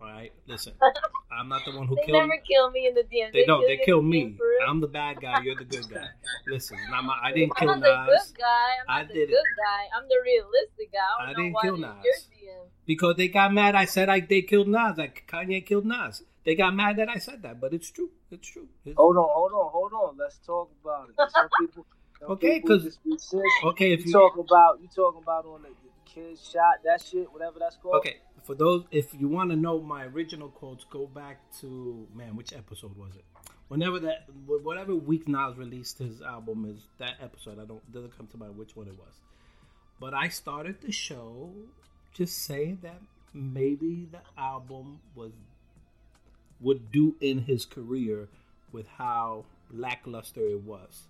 all 0.00 0.08
right 0.08 0.32
listen 0.46 0.72
i'm 1.32 1.48
not 1.48 1.62
the 1.64 1.76
one 1.76 1.86
who 1.86 1.94
They 1.96 2.02
killed 2.06 2.18
never 2.28 2.40
kill 2.48 2.70
me 2.70 2.86
in 2.86 2.94
the 2.94 3.02
DMs. 3.02 3.32
they 3.32 3.44
don't 3.44 3.60
kill 3.60 3.68
they 3.68 3.76
kill 3.84 4.02
me 4.02 4.22
DM 4.38 4.68
i'm 4.68 4.80
the 4.80 4.86
bad 4.88 5.20
guy 5.20 5.40
you're 5.42 5.56
the 5.56 5.64
good 5.64 5.88
guy 5.90 6.06
listen 6.46 6.78
not 6.90 7.04
my, 7.04 7.16
i 7.22 7.32
didn't 7.32 7.52
I'm 7.56 7.66
kill 7.66 7.76
not 7.76 7.80
the 7.80 8.12
good 8.12 8.38
guy. 8.38 8.68
I'm 8.80 8.86
I 8.88 8.98
not 9.02 9.08
the 9.08 9.14
did 9.14 9.28
it. 9.30 9.32
good 9.32 9.50
guy. 9.64 9.82
I'm 9.96 10.06
the 10.08 10.20
realistic 10.24 10.92
guy. 10.92 10.98
I, 11.18 11.22
I 11.22 11.26
don't 11.26 11.36
didn't 11.36 11.52
know 11.52 11.54
why 11.54 11.62
kill 11.62 11.76
they- 11.76 11.82
Nas. 11.82 12.28
Because 12.86 13.16
they 13.16 13.28
got 13.28 13.52
mad. 13.54 13.74
I 13.74 13.84
said 13.84 14.08
I 14.08 14.20
they 14.20 14.42
killed 14.42 14.68
Nas. 14.68 14.96
Like 14.98 15.24
Kanye 15.28 15.64
killed 15.64 15.86
Nas. 15.86 16.22
They 16.44 16.54
got 16.56 16.74
mad 16.74 16.96
that 16.96 17.08
I 17.08 17.18
said 17.18 17.42
that, 17.42 17.60
but 17.60 17.72
it's 17.74 17.90
true. 17.90 18.10
It's 18.30 18.48
true. 18.48 18.66
It's- 18.84 18.96
Hold 18.96 19.16
on, 19.16 19.28
hold 19.30 19.52
on, 19.52 19.70
hold 19.70 19.92
on. 19.92 20.16
Let's 20.18 20.38
talk 20.38 20.70
about 20.82 21.10
it. 21.10 21.14
Some 21.30 21.48
people, 21.60 21.86
some 22.18 22.30
Okay, 22.32 22.58
because 22.60 22.84
just 22.84 23.04
be 23.04 23.16
okay, 23.64 23.92
if 23.92 24.00
you 24.00 24.06
you 24.06 24.12
talk 24.12 24.36
about 24.38 24.80
you 24.82 24.88
talking 24.94 25.22
about 25.22 25.44
on 25.46 25.62
the, 25.62 25.68
kids 26.14 26.48
shot 26.50 26.82
that 26.84 27.02
shit, 27.02 27.32
whatever 27.32 27.58
that's 27.58 27.76
called. 27.76 27.96
okay 27.96 28.16
for 28.42 28.54
those 28.54 28.84
if 28.90 29.14
you 29.14 29.28
want 29.28 29.50
to 29.50 29.56
know 29.56 29.80
my 29.80 30.04
original 30.04 30.48
quotes, 30.48 30.84
go 30.84 31.06
back 31.06 31.38
to 31.60 32.06
man, 32.14 32.36
which 32.36 32.52
episode 32.52 32.96
was 32.96 33.14
it? 33.14 33.24
Whenever 33.68 34.00
that 34.00 34.26
whatever 34.46 34.94
week 34.94 35.28
Nas 35.28 35.56
released 35.56 35.98
his 35.98 36.20
album 36.22 36.64
is 36.64 36.86
that 36.98 37.14
episode. 37.20 37.60
I 37.60 37.64
don't 37.64 37.92
doesn't 37.92 38.16
come 38.16 38.26
to 38.28 38.36
mind 38.36 38.56
which 38.56 38.74
one 38.74 38.88
it 38.88 38.98
was, 38.98 39.14
but 40.00 40.14
I 40.14 40.28
started 40.28 40.80
the 40.80 40.92
show 40.92 41.50
just 42.12 42.38
saying 42.38 42.80
that 42.82 43.00
maybe 43.32 44.08
the 44.10 44.20
album 44.36 45.00
was 45.14 45.32
would 46.60 46.90
do 46.90 47.16
in 47.20 47.42
his 47.42 47.64
career 47.64 48.28
with 48.72 48.86
how 48.98 49.44
lackluster 49.72 50.40
it 50.40 50.62
was. 50.62 51.04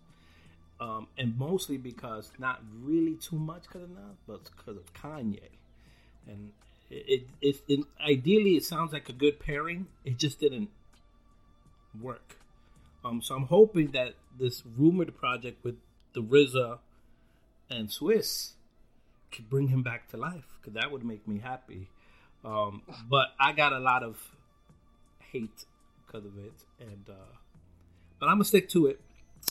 Um, 0.81 1.09
and 1.19 1.39
mostly 1.39 1.77
because 1.77 2.33
not 2.39 2.63
really 2.83 3.15
too 3.15 3.39
much 3.39 3.65
because 3.65 3.83
of 3.83 4.27
but 4.27 4.45
because 4.45 4.79
of 4.79 4.93
Kanye. 4.95 5.51
And 6.27 6.53
it, 6.91 7.05
it, 7.07 7.27
it, 7.41 7.63
it 7.69 7.81
ideally 8.01 8.57
it 8.57 8.65
sounds 8.65 8.93
like 8.93 9.09
a 9.09 9.13
good 9.13 9.39
pairing. 9.39 9.87
It 10.05 10.17
just 10.17 10.41
didn't 10.41 10.71
work. 12.01 12.37
Um, 13.05 13.21
so 13.23 13.35
I'm 13.35 13.45
hoping 13.45 13.93
that 13.93 14.15
this 14.39 14.63
rumored 14.77 15.17
project 15.17 15.65
with 15.65 15.77
the 16.15 16.23
RZA 16.23 16.79
and 17.71 17.89
Swizz 17.89 18.53
could 19.31 19.49
bring 19.49 19.69
him 19.69 19.83
back 19.83 20.09
to 20.11 20.17
life 20.17 20.45
because 20.61 20.75
that 20.75 20.91
would 20.91 21.05
make 21.05 21.27
me 21.27 21.39
happy. 21.39 21.89
Um, 22.45 22.83
but 23.09 23.29
I 23.39 23.53
got 23.53 23.73
a 23.73 23.79
lot 23.79 24.03
of 24.03 24.19
hate 25.19 25.65
because 26.07 26.25
of 26.27 26.37
it, 26.39 26.55
and 26.81 27.09
uh, 27.09 27.37
but 28.19 28.27
I'm 28.27 28.37
gonna 28.37 28.45
stick 28.45 28.69
to 28.71 28.87
it. 28.87 29.01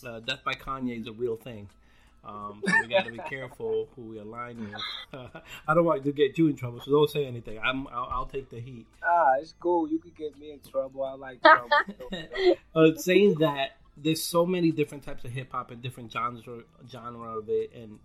Uh, 0.04 0.20
Death 0.20 0.44
by 0.44 0.54
Kanye 0.54 1.00
is 1.00 1.08
a 1.08 1.12
real 1.12 1.36
thing, 1.36 1.68
um, 2.26 2.62
so 2.66 2.74
we 2.82 2.88
got 2.88 3.06
to 3.06 3.12
be 3.12 3.20
careful 3.30 3.88
who 3.96 4.02
we 4.04 4.20
align 4.20 4.60
with. 4.60 5.22
I 5.68 5.74
don't 5.74 5.86
want 5.86 6.04
to 6.04 6.12
get 6.12 6.38
you 6.38 6.48
in 6.48 6.56
trouble, 6.56 6.82
so 6.82 6.92
don't 6.92 7.10
say 7.10 7.26
anything. 7.26 7.60
I'm 7.64 7.88
I'll, 7.88 8.10
I'll 8.12 8.26
take 8.26 8.50
the 8.50 8.60
heat. 8.60 8.86
Ah, 9.04 9.34
it's 9.40 9.54
cool. 9.60 9.90
You 9.90 10.00
could 10.00 10.16
get 10.16 10.38
me 10.40 10.52
in 10.52 10.60
trouble. 10.70 11.04
I 11.04 11.14
like 11.14 11.42
trouble. 11.42 11.70
uh, 12.76 12.96
saying 12.96 13.36
that 13.40 13.78
there's 13.98 14.24
so 14.24 14.46
many 14.46 14.72
different 14.72 15.04
types 15.04 15.24
of 15.26 15.32
hip 15.32 15.52
hop 15.52 15.72
and 15.72 15.82
different 15.82 16.12
genres 16.12 16.44
genre 16.90 17.38
of 17.38 17.50
it, 17.50 17.72
and 17.76 18.00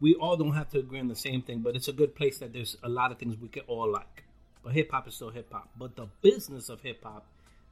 we 0.00 0.14
all 0.14 0.36
don't 0.36 0.54
have 0.54 0.68
to 0.70 0.78
agree 0.78 1.00
on 1.00 1.08
the 1.08 1.16
same 1.16 1.42
thing. 1.42 1.60
But 1.60 1.76
it's 1.76 1.88
a 1.88 1.92
good 1.92 2.14
place 2.14 2.38
that 2.38 2.52
there's 2.52 2.76
a 2.82 2.88
lot 2.88 3.12
of 3.12 3.18
things 3.18 3.36
we 3.40 3.48
can 3.48 3.62
all 3.66 3.90
like. 3.90 4.24
But 4.62 4.72
hip 4.72 4.90
hop 4.90 5.08
is 5.08 5.14
still 5.14 5.30
hip 5.30 5.52
hop. 5.52 5.68
But 5.78 5.96
the 5.96 6.06
business 6.22 6.68
of 6.68 6.80
hip 6.82 7.02
hop 7.04 7.26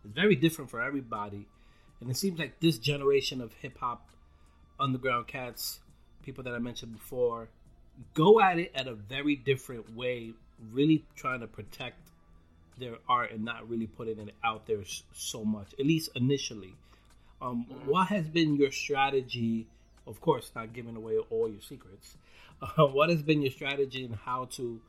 is 0.05 0.11
very 0.13 0.37
different 0.37 0.71
for 0.71 0.81
everybody, 0.81 1.47
and 2.01 2.11
it 2.11 2.17
seems 2.17 2.39
like 2.39 2.61
this 2.61 2.79
generation 2.79 3.41
of 3.41 3.53
hip 3.55 3.79
hop 3.79 4.09
underground 4.79 5.27
cats, 5.27 5.81
people 6.23 6.45
that 6.45 6.55
I 6.55 6.59
mentioned 6.59 6.93
before, 6.93 7.49
go 8.15 8.41
at 8.41 8.59
it 8.59 8.73
at 8.75 8.87
a 8.87 8.95
very 8.95 9.37
different 9.37 9.97
way. 9.97 10.33
Really 10.73 11.05
trying 11.17 11.41
to 11.41 11.47
protect 11.47 11.99
their 12.79 12.97
art 13.09 13.33
and 13.33 13.45
not 13.45 13.69
really 13.69 13.87
putting 13.87 14.19
it 14.19 14.35
out 14.45 14.67
there 14.67 14.83
so 15.13 15.45
much, 15.45 15.69
at 15.79 15.87
least 15.87 16.11
initially. 16.15 16.75
Um, 17.41 17.67
What 17.85 18.09
has 18.09 18.29
been 18.29 18.57
your 18.57 18.71
strategy? 18.71 19.67
Of 20.07 20.21
course, 20.21 20.51
not 20.55 20.73
giving 20.73 20.97
away 20.97 21.19
all 21.31 21.49
your 21.49 21.61
secrets. 21.61 22.17
Uh, 22.63 22.87
what 22.87 23.11
has 23.11 23.23
been 23.23 23.43
your 23.43 23.51
strategy 23.51 24.05
in 24.05 24.13
how 24.13 24.47
to 24.53 24.81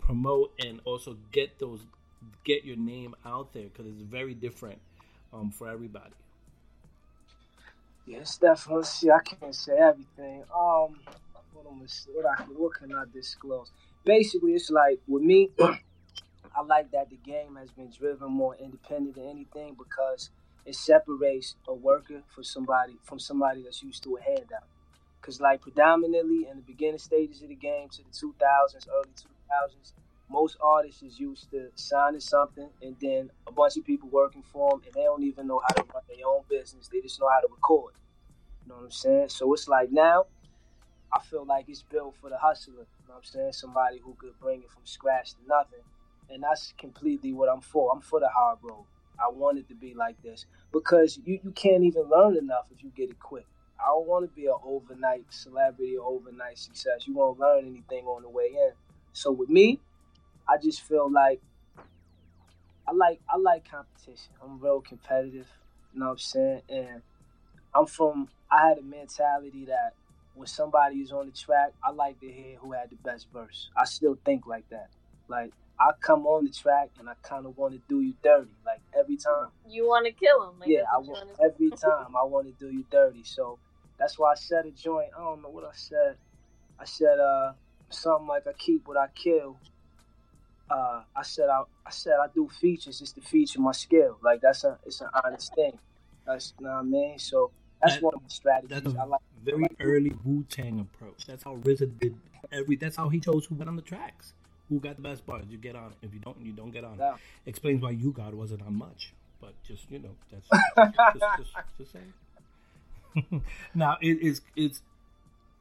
promote 0.00 0.52
and 0.64 0.80
also 0.84 1.16
get 1.32 1.58
those, 1.58 1.80
get 2.44 2.64
your 2.64 2.76
name 2.76 3.14
out 3.24 3.52
there? 3.52 3.64
Because 3.64 3.86
it's 3.86 4.02
very 4.02 4.34
different 4.34 4.78
um, 5.32 5.50
for 5.50 5.68
everybody. 5.68 6.14
Yes, 8.06 8.38
definitely. 8.38 8.84
See, 8.84 9.10
I 9.10 9.20
can't 9.20 9.54
say 9.54 9.76
everything. 9.78 10.44
Um, 10.54 11.00
what, 11.52 11.66
am 11.70 11.82
I, 11.82 11.86
what, 12.12 12.26
I, 12.26 12.42
what 12.44 12.74
can 12.74 12.94
I 12.94 13.04
disclose? 13.12 13.70
Basically, 14.04 14.52
it's 14.52 14.70
like 14.70 15.00
with 15.06 15.22
me, 15.22 15.50
I 15.60 16.62
like 16.62 16.90
that 16.92 17.10
the 17.10 17.16
game 17.16 17.56
has 17.56 17.70
been 17.70 17.90
driven 17.90 18.30
more 18.30 18.56
independent 18.56 19.16
than 19.16 19.28
anything 19.28 19.76
because 19.78 20.30
it 20.66 20.74
separates 20.74 21.56
a 21.68 21.74
worker 21.74 22.22
for 22.34 22.42
somebody 22.42 22.94
from 23.04 23.18
somebody 23.18 23.62
that's 23.62 23.82
used 23.82 24.02
to 24.04 24.16
a 24.16 24.22
handout. 24.22 24.68
Because 25.20 25.40
like 25.40 25.62
predominantly 25.62 26.46
in 26.50 26.56
the 26.56 26.62
beginning 26.62 26.98
stages 26.98 27.42
of 27.42 27.48
the 27.48 27.54
game 27.54 27.88
to 27.90 27.98
the 27.98 28.10
2000s, 28.10 28.86
early 28.88 29.08
2000s, 29.14 29.92
most 30.34 30.56
artists 30.60 31.02
is 31.02 31.18
used 31.20 31.50
to 31.52 31.70
signing 31.76 32.20
something 32.20 32.68
and 32.82 32.96
then 33.00 33.30
a 33.46 33.52
bunch 33.52 33.76
of 33.76 33.84
people 33.84 34.08
working 34.10 34.42
for 34.42 34.70
them 34.70 34.80
and 34.84 34.94
they 34.94 35.02
don't 35.04 35.22
even 35.22 35.46
know 35.46 35.60
how 35.66 35.74
to 35.74 35.84
run 35.94 36.02
their 36.08 36.26
own 36.26 36.42
business. 36.50 36.88
They 36.92 37.00
just 37.00 37.20
know 37.20 37.28
how 37.32 37.40
to 37.40 37.48
record. 37.50 37.94
You 38.64 38.70
know 38.70 38.76
what 38.76 38.84
I'm 38.86 38.90
saying? 38.90 39.28
So 39.28 39.54
it's 39.54 39.68
like 39.68 39.92
now, 39.92 40.26
I 41.12 41.20
feel 41.20 41.46
like 41.46 41.66
it's 41.68 41.82
built 41.82 42.16
for 42.20 42.30
the 42.30 42.38
hustler. 42.38 42.74
You 42.74 43.06
know 43.08 43.14
what 43.14 43.16
I'm 43.18 43.24
saying? 43.24 43.52
Somebody 43.52 43.98
who 43.98 44.14
could 44.18 44.38
bring 44.40 44.62
it 44.62 44.70
from 44.70 44.82
scratch 44.84 45.34
to 45.34 45.38
nothing. 45.46 45.84
And 46.28 46.42
that's 46.42 46.74
completely 46.78 47.32
what 47.32 47.48
I'm 47.48 47.60
for. 47.60 47.92
I'm 47.94 48.00
for 48.00 48.18
the 48.18 48.28
hard 48.28 48.58
road. 48.62 48.86
I 49.20 49.30
want 49.32 49.58
it 49.58 49.68
to 49.68 49.74
be 49.76 49.94
like 49.94 50.20
this 50.22 50.46
because 50.72 51.20
you, 51.24 51.38
you 51.44 51.52
can't 51.52 51.84
even 51.84 52.10
learn 52.10 52.36
enough 52.36 52.66
if 52.74 52.82
you 52.82 52.90
get 52.96 53.10
it 53.10 53.20
quick. 53.20 53.46
I 53.78 53.86
don't 53.88 54.08
want 54.08 54.28
to 54.28 54.34
be 54.34 54.46
an 54.46 54.56
overnight 54.64 55.26
celebrity 55.30 55.96
or 55.96 56.06
overnight 56.08 56.58
success. 56.58 57.06
You 57.06 57.14
won't 57.14 57.38
learn 57.38 57.66
anything 57.66 58.06
on 58.06 58.22
the 58.22 58.28
way 58.28 58.46
in. 58.46 58.72
So 59.12 59.30
with 59.30 59.48
me, 59.48 59.80
I 60.48 60.56
just 60.62 60.82
feel 60.82 61.10
like 61.10 61.40
I 62.86 62.92
like 62.92 63.20
I 63.28 63.38
like 63.38 63.68
competition. 63.70 64.32
I'm 64.42 64.60
real 64.60 64.80
competitive. 64.80 65.48
You 65.92 66.00
know 66.00 66.06
what 66.06 66.12
I'm 66.12 66.18
saying? 66.18 66.62
And 66.68 67.02
I'm 67.74 67.86
from 67.86 68.28
I 68.50 68.68
had 68.68 68.78
a 68.78 68.82
mentality 68.82 69.66
that 69.66 69.94
when 70.34 70.46
somebody 70.46 70.96
is 70.96 71.12
on 71.12 71.26
the 71.26 71.32
track, 71.32 71.72
I 71.82 71.90
like 71.90 72.20
to 72.20 72.26
hear 72.26 72.56
who 72.56 72.72
had 72.72 72.90
the 72.90 72.96
best 72.96 73.28
verse. 73.32 73.70
I 73.76 73.84
still 73.84 74.18
think 74.24 74.46
like 74.46 74.68
that. 74.70 74.88
Like 75.28 75.52
I 75.80 75.90
come 76.00 76.26
on 76.26 76.44
the 76.44 76.50
track 76.50 76.90
and 76.98 77.08
I 77.08 77.14
kind 77.22 77.46
of 77.46 77.56
want 77.56 77.74
to 77.74 77.80
do 77.88 78.00
you 78.00 78.14
dirty, 78.22 78.50
like 78.64 78.80
every 78.98 79.16
time. 79.16 79.48
You 79.68 79.86
want 79.88 80.06
to 80.06 80.12
kill 80.12 80.50
him? 80.50 80.60
Like, 80.60 80.68
yeah, 80.68 80.82
I 80.92 80.98
want 80.98 81.28
every 81.42 81.70
time 81.82 82.14
I 82.16 82.24
want 82.24 82.46
to 82.46 82.52
do 82.64 82.72
you 82.72 82.84
dirty. 82.90 83.24
So 83.24 83.58
that's 83.98 84.18
why 84.18 84.32
I 84.32 84.34
said 84.34 84.66
a 84.66 84.70
joint. 84.70 85.10
I 85.16 85.20
don't 85.20 85.42
know 85.42 85.48
what 85.48 85.64
I 85.64 85.72
said. 85.72 86.16
I 86.78 86.84
said 86.84 87.18
uh 87.18 87.52
something 87.90 88.26
like 88.26 88.46
I 88.46 88.52
keep 88.52 88.86
what 88.86 88.96
I 88.96 89.06
kill. 89.14 89.58
Uh, 90.70 91.02
I 91.14 91.22
said 91.22 91.48
I, 91.50 91.62
I 91.86 91.90
said 91.90 92.14
I 92.22 92.26
do 92.34 92.48
features 92.48 92.98
just 92.98 93.14
to 93.16 93.20
feature 93.20 93.60
my 93.60 93.72
skill. 93.72 94.16
Like 94.22 94.40
that's 94.40 94.64
a 94.64 94.78
it's 94.86 95.00
an 95.00 95.08
honest 95.24 95.54
thing. 95.54 95.78
That's 96.26 96.54
you 96.58 96.66
know 96.66 96.72
what 96.72 96.78
I 96.78 96.82
mean. 96.82 97.18
So 97.18 97.50
that's 97.82 97.94
That- 97.96 98.02
one 98.02 98.14
of 98.14 98.22
my 98.22 98.28
strategies. 98.28 98.70
That's 98.82 98.94
a 98.94 98.98
I 99.00 99.04
like 99.04 99.20
very 99.44 99.66
early 99.80 100.12
Wu 100.24 100.44
Tang 100.48 100.80
approach. 100.80 101.26
That's 101.26 101.44
how 101.44 101.56
RZA 101.56 101.98
did 101.98 102.16
every. 102.50 102.76
That's 102.76 102.96
how 102.96 103.08
he 103.10 103.20
chose 103.20 103.44
who 103.46 103.56
went 103.56 103.68
on 103.68 103.76
the 103.76 103.82
tracks. 103.82 104.32
Who 104.70 104.80
got 104.80 104.96
the 104.96 105.02
best 105.02 105.26
bars? 105.26 105.44
You 105.50 105.58
get 105.58 105.76
on. 105.76 105.90
it. 105.90 106.06
If 106.06 106.14
you 106.14 106.20
don't, 106.20 106.40
you 106.40 106.52
don't 106.52 106.70
get 106.70 106.84
on. 106.84 106.94
it. 106.94 106.98
Yeah. 107.00 107.16
Explains 107.44 107.82
why 107.82 107.90
U-God 107.90 108.32
wasn't 108.34 108.62
on 108.62 108.74
much. 108.74 109.12
But 109.42 109.52
just 109.62 109.90
you 109.90 109.98
know, 109.98 110.16
that's 110.32 110.48
just, 110.96 111.18
just, 111.18 111.36
just, 111.36 111.52
just 111.78 111.92
saying. 111.92 113.42
now 113.74 113.96
it 114.00 114.20
is 114.22 114.40
it's 114.56 114.80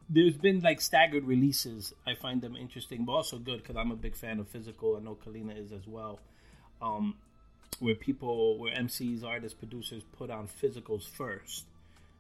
there's 0.09 0.37
been 0.37 0.61
like 0.61 0.81
staggered 0.81 1.25
releases. 1.25 1.93
I 2.05 2.15
find 2.15 2.41
them 2.41 2.55
interesting, 2.55 3.05
but 3.05 3.13
also 3.13 3.37
good 3.37 3.61
because 3.61 3.75
I'm 3.75 3.91
a 3.91 3.95
big 3.95 4.15
fan 4.15 4.39
of 4.39 4.47
physical. 4.47 4.97
I 4.97 5.03
know 5.03 5.17
Kalina 5.25 5.57
is 5.57 5.71
as 5.71 5.87
well. 5.87 6.19
Um, 6.81 7.15
where 7.79 7.95
people, 7.95 8.57
where 8.57 8.73
MCs, 8.73 9.23
artists, 9.23 9.57
producers 9.57 10.03
put 10.17 10.29
on 10.29 10.47
physicals 10.47 11.07
first, 11.07 11.65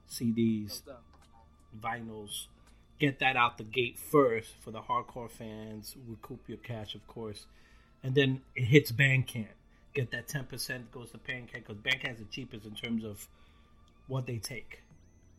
CDs, 0.09 0.81
vinyls, 1.79 2.47
get 2.99 3.19
that 3.19 3.35
out 3.35 3.57
the 3.57 3.63
gate 3.63 3.97
first 3.97 4.53
for 4.61 4.71
the 4.71 4.81
hardcore 4.81 5.29
fans, 5.29 5.95
recoup 6.07 6.47
your 6.47 6.57
cash, 6.57 6.95
of 6.95 7.05
course, 7.07 7.45
and 8.01 8.15
then 8.15 8.41
it 8.55 8.65
hits 8.65 8.91
Bandcamp. 8.91 9.47
Get 9.93 10.11
that 10.11 10.27
ten 10.27 10.45
percent 10.45 10.91
goes 10.91 11.11
to 11.11 11.17
Bandcamp 11.19 11.53
because 11.53 11.77
Bandcamp's 11.77 12.19
the 12.19 12.25
cheapest 12.25 12.65
in 12.65 12.73
terms 12.73 13.03
of 13.03 13.27
what 14.07 14.25
they 14.25 14.37
take, 14.37 14.81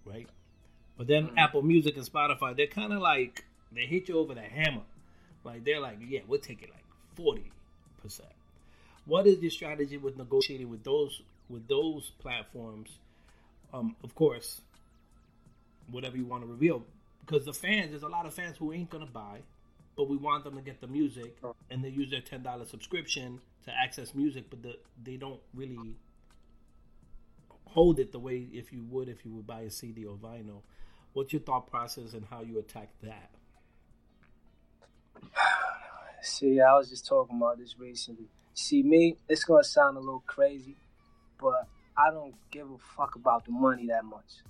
right? 0.05 0.29
But 0.97 1.09
then 1.09 1.31
Apple 1.37 1.63
Music 1.63 1.97
and 1.97 2.07
Spotify, 2.07 2.57
they're 2.57 2.67
kind 2.67 2.93
of 2.93 3.01
like 3.01 3.45
they 3.73 3.87
hit 3.87 4.09
you 4.09 4.19
over 4.19 4.35
the 4.35 4.43
hammer. 4.43 4.83
Like 5.43 5.65
they're 5.65 5.81
like, 5.81 5.99
yeah, 6.07 6.21
we'll 6.27 6.41
take 6.41 6.63
it 6.63 6.71
like 6.71 6.85
forty 7.17 7.51
percent. 8.03 8.29
What 9.07 9.27
is 9.27 9.41
your 9.41 9.51
strategy 9.51 9.99
with 9.99 10.17
negotiating 10.17 10.71
with 10.71 10.85
those 10.85 11.23
with 11.49 11.69
those 11.69 12.13
platforms? 12.19 12.91
Um, 13.73 13.97
of 14.05 14.15
course, 14.15 14.61
whatever 15.91 16.17
you 16.17 16.25
want 16.25 16.45
to 16.45 16.49
reveal, 16.49 16.85
because 17.27 17.45
the 17.45 17.53
fans, 17.53 17.91
there's 17.91 18.05
a 18.05 18.09
lot 18.09 18.25
of 18.25 18.33
fans 18.33 18.57
who 18.57 18.73
ain't 18.73 18.89
gonna 18.89 19.07
buy, 19.07 19.41
but 19.97 20.09
we 20.09 20.17
want 20.17 20.45
them 20.45 20.55
to 20.55 20.63
get 20.63 20.81
the 20.81 20.87
music, 20.87 21.37
and 21.71 21.85
they 21.85 21.89
use 21.89 22.11
their 22.11 22.21
ten 22.21 22.43
dollar 22.43 22.65
subscription 22.67 23.41
to 23.65 23.73
access 23.73 24.15
music, 24.15 24.45
but 24.49 24.63
the, 24.63 24.77
they 25.03 25.17
don't 25.17 25.41
really 25.55 25.95
hold 27.67 27.99
it 27.99 28.13
the 28.13 28.19
way 28.19 28.47
if 28.53 28.73
you 28.73 28.85
would 28.89 29.09
if 29.09 29.25
you 29.25 29.33
would 29.33 29.47
buy 29.47 29.63
a 29.63 29.71
CD 29.71 30.05
or 30.05 30.15
vinyl. 30.17 30.63
What's 31.15 31.33
your 31.33 31.43
thought 31.43 31.71
process 31.71 32.13
and 32.13 32.27
how 32.29 32.43
you 32.43 32.59
attack 32.59 32.89
that? 33.05 33.31
See, 36.23 36.61
I 36.61 36.75
was 36.75 36.91
just 36.91 37.07
talking 37.07 37.37
about 37.37 37.59
this 37.59 37.79
recently. 37.79 38.27
See, 38.53 38.83
me, 38.83 39.17
it's 39.29 39.45
gonna 39.45 39.63
sound 39.63 39.97
a 39.97 40.01
little 40.01 40.25
crazy, 40.27 40.77
but 41.41 41.69
I 41.97 42.11
don't 42.11 42.35
give 42.51 42.69
a 42.69 42.79
fuck 42.97 43.15
about 43.15 43.45
the 43.45 43.53
money 43.53 43.87
that 43.87 44.05
much. 44.05 44.43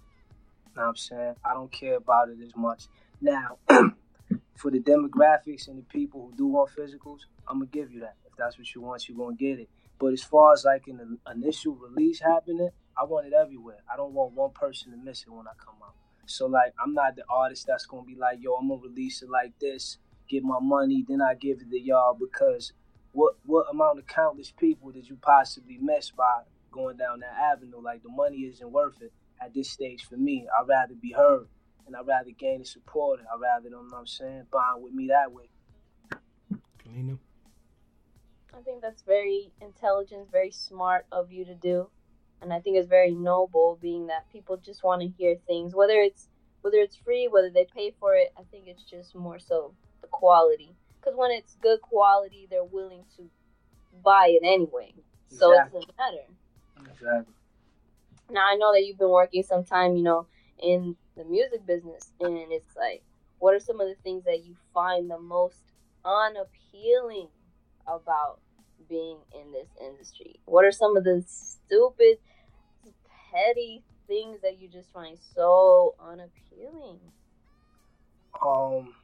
Know 0.75 0.83
what 0.83 0.89
I'm 0.89 0.97
saying? 0.97 1.35
I 1.45 1.53
don't 1.53 1.71
care 1.71 1.97
about 1.97 2.31
it 2.31 2.39
as 2.43 2.57
much. 2.57 2.87
Now, 3.21 3.59
for 4.57 4.71
the 4.71 4.81
demographics 4.81 5.69
and 5.69 5.79
the 5.79 5.83
people 5.83 6.31
who 6.31 6.37
do 6.37 6.47
want 6.47 6.71
physicals, 6.71 7.21
I'm 7.47 7.59
gonna 7.59 7.67
give 7.67 7.93
you 7.93 8.01
that. 8.01 8.17
If 8.25 8.37
that's 8.39 8.57
what 8.57 8.75
you 8.75 8.81
want, 8.81 9.07
you're 9.07 9.19
gonna 9.19 9.37
get 9.37 9.59
it. 9.59 9.69
But 9.99 10.15
as 10.15 10.23
far 10.23 10.55
as 10.55 10.65
like 10.65 10.87
an 10.87 11.19
initial 11.31 11.75
release 11.75 12.21
happening, 12.21 12.71
I 12.99 13.05
want 13.05 13.27
it 13.27 13.35
everywhere. 13.35 13.83
I 13.93 13.97
don't 13.99 14.15
want 14.15 14.33
one 14.33 14.53
person 14.53 14.93
to 14.93 14.97
miss 14.97 15.25
it 15.25 15.31
when 15.31 15.47
I 15.47 15.53
come 15.63 15.77
out. 15.85 15.95
So 16.27 16.47
like, 16.47 16.73
I'm 16.83 16.95
not 16.95 17.17
the 17.17 17.25
artist 17.29 17.67
that's 17.67 17.87
gonna 17.87 18.05
be 18.05 18.17
like, 18.17 18.39
yo, 18.41 18.55
I'm 18.55 18.69
gonna 18.69 18.81
release 18.81 19.23
it 19.23 19.31
like 19.31 19.59
this, 19.61 19.99
get 20.29 20.43
my 20.43 20.59
money, 20.61 21.05
then 21.09 21.21
I 21.21 21.35
give 21.35 21.61
it 21.61 21.71
to 21.71 21.81
y'all 21.81 22.15
because 22.19 22.73
what 23.13 23.35
what 23.47 23.67
amount 23.71 23.99
of 23.99 24.07
countless 24.07 24.51
people 24.51 24.91
did 24.91 25.09
you 25.09 25.17
possibly 25.21 25.79
miss 25.81 26.11
by 26.11 26.43
going 26.73 26.97
down 26.97 27.21
that 27.21 27.37
avenue? 27.53 27.81
Like 27.81 28.03
the 28.03 28.09
money 28.11 28.39
isn't 28.39 28.71
worth 28.71 29.01
it 29.01 29.13
at 29.41 29.55
this 29.55 29.71
stage 29.71 30.05
for 30.05 30.17
me. 30.17 30.47
I'd 30.59 30.69
rather 30.69 30.95
be 30.95 31.13
heard 31.13 31.47
and 31.87 31.97
I'd 31.97 32.07
rather 32.07 32.31
gain 32.31 32.61
the 32.61 32.65
support. 32.65 33.21
I'd 33.21 33.41
rather, 33.41 33.65
you 33.65 33.71
know 33.71 33.83
what 33.89 33.99
I'm 33.99 34.07
saying, 34.07 34.47
bond 34.51 34.83
with 34.83 34.93
me 34.93 35.09
that 35.09 35.33
way. 35.33 35.49
Kalina? 36.83 37.19
I 38.57 38.63
think 38.63 38.83
that's 38.83 39.03
very 39.03 39.53
intelligent, 39.61 40.31
very 40.31 40.53
smart 40.53 41.07
of 41.11 41.33
you 41.33 41.45
to 41.45 41.55
do, 41.55 41.89
and 42.45 42.53
I 42.53 42.61
think 42.61 42.77
it's 42.77 42.89
very 42.89 43.11
noble, 43.11 43.79
being 43.81 44.07
that 44.09 44.31
people 44.31 44.57
just 44.59 44.85
want 44.85 45.03
to 45.03 45.09
hear 45.09 45.37
things, 45.47 45.75
whether 45.75 45.95
it's 45.95 46.29
whether 46.61 46.77
it's 46.79 46.97
free, 46.97 47.29
whether 47.29 47.51
they 47.51 47.67
pay 47.75 47.93
for 47.99 48.15
it. 48.15 48.33
I 48.39 48.43
think 48.51 48.65
it's 48.69 48.85
just 48.85 49.15
more 49.15 49.39
so 49.39 49.75
the 50.01 50.07
quality, 50.09 50.77
because 51.01 51.17
when 51.17 51.31
it's 51.31 51.57
good 51.61 51.81
quality, 51.81 52.47
they're 52.49 52.65
willing 52.65 53.05
to 53.17 53.29
buy 54.03 54.29
it 54.29 54.47
anyway. 54.47 54.95
So 55.29 55.53
it 55.53 55.57
Exactly. 55.57 55.81
doesn't 55.81 55.99
matter. 55.99 56.91
Exactly. 56.93 57.35
Now 58.31 58.47
I 58.47 58.57
know 58.57 58.73
that 58.73 58.85
you've 58.85 58.99
been 58.99 59.11
working 59.11 59.43
some 59.43 59.65
time, 59.65 59.97
you 59.97 60.03
know, 60.03 60.27
in 60.63 60.97
the 61.17 61.25
music 61.25 61.67
business, 61.67 62.13
and 62.21 62.39
it's 62.51 62.77
like, 62.77 63.03
what 63.39 63.55
are 63.55 63.61
some 63.61 63.81
of 63.81 63.89
the 63.89 63.97
things 64.03 64.25
that 64.25 64.45
you 64.45 64.55
find 64.73 65.11
the 65.11 65.19
most 65.19 65.61
unappealing 66.05 67.29
about 67.87 68.41
being 68.89 69.19
in 69.39 69.53
this 69.53 69.69
industry? 69.81 70.41
What 70.47 70.65
are 70.65 70.73
some 70.73 70.97
of 70.97 71.05
the 71.05 71.23
stupid, 71.27 72.19
petty 73.35 73.83
things 74.07 74.41
that 74.43 74.61
you 74.61 74.69
just 74.69 74.93
find 74.93 75.19
so 75.35 75.95
unappealing? 76.01 77.01
Um, 78.45 78.95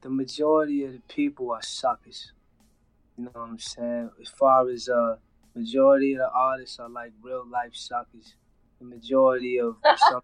the 0.00 0.10
majority 0.10 0.84
of 0.84 0.92
the 0.92 1.02
people 1.08 1.50
are 1.50 1.62
suckers. 1.62 2.32
You 3.16 3.24
know 3.24 3.30
what 3.34 3.48
I'm 3.48 3.58
saying? 3.58 4.10
As 4.20 4.28
far 4.28 4.68
as 4.70 4.88
uh, 4.88 5.16
majority 5.54 6.12
of 6.12 6.18
the 6.18 6.30
artists 6.30 6.78
are 6.78 6.88
like 6.88 7.12
real 7.22 7.44
life 7.46 7.74
suckers. 7.74 8.34
The 8.78 8.86
majority 8.86 9.58
of 9.60 9.76
some 10.08 10.22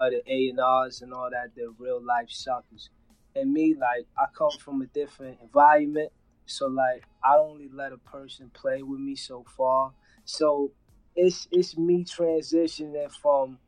of 0.00 0.12
the 0.12 0.22
A 0.26 0.50
and 0.50 0.60
R's 0.60 1.02
and 1.02 1.12
all 1.12 1.30
that, 1.30 1.50
they're 1.56 1.70
real 1.78 2.04
life 2.04 2.30
suckers. 2.30 2.90
And 3.34 3.52
me, 3.52 3.74
like, 3.74 4.06
I 4.16 4.26
come 4.36 4.50
from 4.58 4.82
a 4.82 4.86
different 4.86 5.38
environment, 5.42 6.10
so 6.46 6.66
like, 6.66 7.04
I 7.22 7.36
only 7.36 7.68
let 7.72 7.92
a 7.92 7.98
person 7.98 8.50
play 8.52 8.82
with 8.82 9.00
me 9.00 9.14
so 9.16 9.44
far. 9.56 9.92
So 10.24 10.72
it's 11.18 11.48
it's 11.50 11.76
me 11.76 12.04
transitioning 12.04 13.10
from 13.20 13.58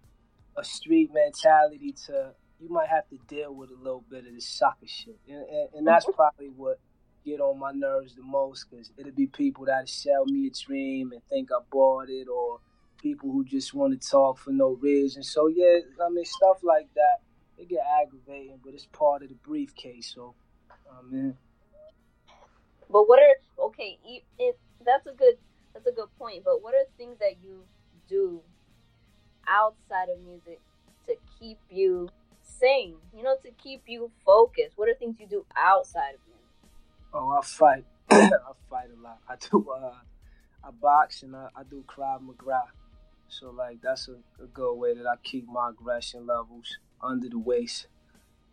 a 0.57 0.65
street 0.65 1.11
mentality 1.13 1.95
to 2.07 2.33
you 2.61 2.69
might 2.69 2.89
have 2.89 3.09
to 3.09 3.19
deal 3.27 3.55
with 3.55 3.71
a 3.71 3.83
little 3.83 4.05
bit 4.09 4.27
of 4.27 4.35
the 4.35 4.41
sucker 4.41 4.87
shit, 4.87 5.19
and, 5.29 5.39
and, 5.39 5.69
and 5.75 5.87
that's 5.87 6.07
mm-hmm. 6.07 6.15
probably 6.15 6.49
what 6.49 6.79
get 7.25 7.41
on 7.41 7.59
my 7.59 7.73
nerves 7.73 8.15
the 8.15 8.23
most 8.23 8.67
because 8.71 8.93
it'll 8.97 9.13
be 9.13 9.27
people 9.27 9.67
that 9.67 9.89
sell 9.89 10.25
me 10.27 10.47
a 10.47 10.51
dream 10.51 11.13
and 11.13 11.21
think 11.29 11.51
I 11.51 11.61
bought 11.71 12.09
it, 12.09 12.29
or 12.29 12.61
people 12.99 13.33
who 13.33 13.45
just 13.45 13.75
want 13.75 14.01
to 14.01 14.09
talk 14.09 14.39
for 14.39 14.53
no 14.53 14.79
reason. 14.81 15.23
So 15.23 15.49
yeah, 15.49 15.79
I 16.05 16.09
mean 16.11 16.25
stuff 16.25 16.59
like 16.63 16.89
that. 16.95 17.19
It 17.59 17.69
get 17.69 17.81
aggravating, 18.01 18.61
but 18.65 18.75
it's 18.75 18.87
part 18.87 19.23
of 19.23 19.29
the 19.29 19.35
briefcase. 19.35 20.13
So, 20.15 20.35
I 20.71 21.03
mean, 21.11 21.37
But 22.89 23.05
what 23.09 23.19
are 23.19 23.67
okay? 23.67 23.99
It, 24.39 24.59
that's 24.87 25.07
a 25.07 25.13
good 25.13 25.35
that's 25.85 25.93
a 25.93 25.97
good 25.97 26.09
point. 26.19 26.45
But 26.45 26.63
what 26.63 26.75
are 26.75 26.85
things 26.97 27.19
that 27.21 27.37
you 27.43 27.65
do 28.09 28.41
outside 29.49 30.09
of 30.09 30.21
music 30.25 30.61
to 31.07 31.15
keep 31.39 31.59
you 31.71 32.09
sane? 32.43 32.97
You 33.17 33.23
know, 33.23 33.37
to 33.45 33.51
keep 33.53 33.83
you 33.87 34.11
focused. 34.25 34.77
What 34.77 34.89
are 34.89 34.95
things 34.95 35.17
you 35.19 35.27
do 35.27 35.45
outside 35.57 36.15
of 36.15 36.21
music? 36.27 36.31
oh, 37.13 37.39
I 37.39 37.45
fight. 37.45 37.85
I 38.11 38.31
fight 38.69 38.89
a 38.97 39.03
lot. 39.03 39.19
I 39.29 39.35
do. 39.37 39.67
Uh, 39.71 39.95
I 40.63 40.71
box 40.71 41.23
and 41.23 41.35
I, 41.35 41.49
I 41.57 41.63
do 41.69 41.85
Krav 41.87 42.21
Maga. 42.21 42.65
So 43.29 43.51
like 43.51 43.81
that's 43.83 44.09
a, 44.09 44.43
a 44.43 44.47
good 44.53 44.75
way 44.75 44.95
that 44.95 45.07
I 45.07 45.15
keep 45.23 45.47
my 45.49 45.71
aggression 45.71 46.27
levels 46.27 46.79
under 47.03 47.29
the 47.29 47.39
waist. 47.39 47.87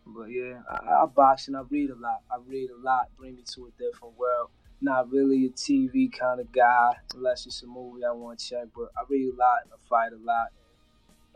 But 0.05 0.25
yeah, 0.25 0.61
I, 0.69 1.03
I 1.03 1.05
box 1.05 1.47
and 1.47 1.57
I 1.57 1.61
read 1.69 1.89
a 1.89 1.95
lot. 1.95 2.21
I 2.31 2.37
read 2.45 2.69
a 2.69 2.81
lot, 2.81 3.09
bring 3.17 3.35
me 3.35 3.43
to 3.55 3.65
a 3.65 3.71
different 3.71 4.17
world. 4.17 4.49
Not 4.79 5.09
really 5.11 5.45
a 5.45 5.49
TV 5.49 6.11
kind 6.11 6.39
of 6.39 6.51
guy, 6.51 6.93
unless 7.15 7.45
it's 7.47 7.63
a 7.63 7.67
movie 7.67 8.05
I 8.05 8.11
want 8.11 8.39
to 8.39 8.45
check. 8.49 8.65
But 8.75 8.91
I 8.97 9.01
read 9.09 9.33
a 9.33 9.37
lot 9.37 9.59
and 9.63 9.71
I 9.73 9.77
fight 9.89 10.13
a 10.13 10.23
lot. 10.23 10.47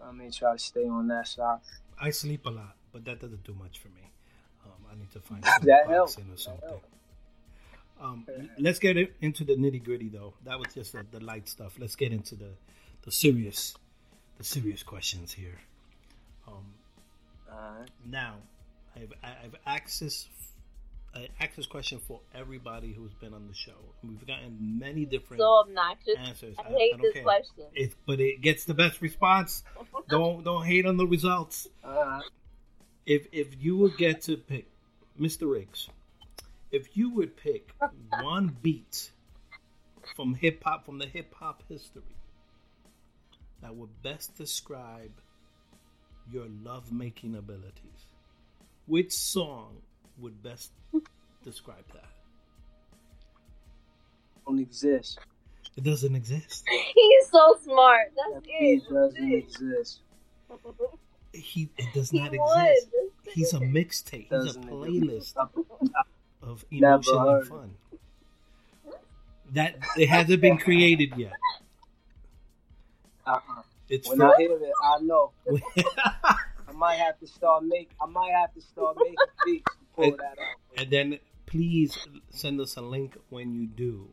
I 0.04 0.12
mean, 0.12 0.32
try 0.32 0.54
to 0.54 0.60
stay 0.60 0.86
on 0.88 1.08
that 1.08 1.28
side. 1.28 1.60
I 2.00 2.10
sleep 2.12 2.46
a 2.46 2.50
lot, 2.50 2.76
but 2.92 3.06
that 3.06 3.20
doesn't 3.20 3.44
do 3.44 3.54
much 3.54 3.80
for 3.80 3.90
me. 3.90 4.12
Um, 4.66 4.86
I 4.92 4.96
need 4.96 5.12
to 5.12 5.20
find 5.20 5.44
That 5.64 5.88
helps. 5.88 6.18
or 6.18 6.38
something. 6.38 6.80
Um, 8.00 8.26
let's 8.60 8.80
get 8.80 8.98
into 9.22 9.44
the 9.44 9.56
nitty 9.56 9.84
gritty, 9.84 10.10
though. 10.10 10.34
That 10.44 10.58
was 10.60 10.74
just 10.74 10.94
the, 10.94 11.06
the 11.12 11.20
light 11.20 11.48
stuff. 11.48 11.78
Let's 11.80 11.96
get 11.96 12.12
into 12.12 12.36
the 12.36 12.50
the 13.04 13.12
serious 13.12 13.76
the 14.38 14.44
serious 14.44 14.84
questions 14.84 15.32
here. 15.34 15.60
Um, 16.48 16.74
Uh, 17.52 17.86
now, 18.08 18.36
I've 18.96 19.14
I've 19.24 19.56
access 19.66 20.28
I 20.28 20.51
asked 21.40 21.56
this 21.58 21.66
question 21.66 22.00
for 22.00 22.22
everybody 22.34 22.94
who's 22.94 23.14
been 23.14 23.34
on 23.34 23.48
the 23.48 23.54
show. 23.54 23.76
We've 24.04 24.26
gotten 24.26 24.80
many 24.80 25.06
different 25.06 25.42
So 25.42 25.60
obnoxious. 25.62 26.16
answers. 26.18 26.56
I 26.60 26.64
hate 26.72 26.92
don't 26.94 27.02
this 27.02 27.14
care. 27.14 27.24
question. 27.24 27.66
It, 27.74 27.94
but 28.06 28.20
it 28.20 28.42
gets 28.42 28.66
the 28.66 28.74
best 28.74 29.02
response. 29.02 29.64
don't 30.10 30.44
don't 30.44 30.66
hate 30.66 30.86
on 30.86 30.98
the 30.98 31.06
results. 31.08 31.68
uh, 31.84 32.22
If 33.06 33.28
if 33.32 33.62
you 33.62 33.78
would 33.78 33.98
get 33.98 34.22
to 34.24 34.38
pick 34.38 34.68
Mr. 35.20 35.52
Riggs, 35.52 35.90
if 36.72 36.96
you 36.96 37.10
would 37.16 37.36
pick 37.36 37.72
one 38.22 38.56
beat 38.62 39.12
from 40.16 40.36
hip 40.36 40.64
hop 40.64 40.86
from 40.86 40.98
the 41.00 41.06
hip 41.08 41.34
hop 41.34 41.64
history 41.70 42.16
that 43.62 43.76
would 43.76 44.02
best 44.02 44.36
describe 44.38 45.12
your 46.32 46.48
love 46.64 46.92
making 46.92 47.36
abilities, 47.36 48.06
which 48.88 49.12
song 49.12 49.78
would 50.18 50.42
best 50.44 50.72
describe 51.44 51.86
that? 51.94 52.06
Don't 54.46 54.60
exist. 54.60 55.20
It 55.78 55.84
doesn't 55.84 56.16
exist. 56.16 56.66
He's 56.96 57.30
so 57.32 57.58
smart. 57.64 58.12
That's 58.16 58.46
That 58.46 58.52
it. 58.52 58.60
beat 58.60 58.84
That's 58.90 59.14
doesn't 59.14 59.34
exist. 59.34 60.00
He 61.34 61.70
it 61.78 61.88
does 61.94 62.10
He 62.10 62.20
not 62.20 62.32
would. 62.32 62.40
exist. 62.42 62.88
That's 63.24 63.36
He's 63.36 63.54
a 63.54 63.58
it. 63.58 63.72
mixtape. 63.72 64.28
He's 64.44 64.56
a 64.56 64.60
playlist 64.60 65.14
exist. 65.14 65.38
of 66.42 66.66
Never 66.72 67.02
emotion 67.12 67.28
and 67.28 67.48
fun. 67.48 67.76
That 69.54 69.76
it 69.98 70.10
hasn't 70.10 70.42
been 70.42 70.58
created 70.58 71.14
yet. 71.18 71.34
Uh-uh. 73.26 73.62
It's 73.90 74.08
When 74.10 74.18
for 74.20 74.34
I 74.34 74.38
hear 74.40 74.52
it, 74.54 74.72
I 74.84 75.00
know. 75.02 75.32
I 76.68 76.72
might 76.74 76.96
have 76.96 77.20
to 77.20 77.28
start 77.28 77.64
make. 77.66 77.90
I 78.02 78.06
might 78.08 78.32
have 78.32 78.54
to 78.54 78.62
start 78.62 78.96
making 78.98 79.16
beats 79.46 79.76
to 79.96 80.02
pull 80.02 80.12
that 80.18 80.38
out. 80.40 80.56
and 80.78 80.90
then 80.92 81.20
please 81.46 81.98
send 82.30 82.60
us 82.62 82.76
a 82.78 82.82
link 82.82 83.18
when 83.30 83.54
you 83.54 83.66
do. 83.68 84.10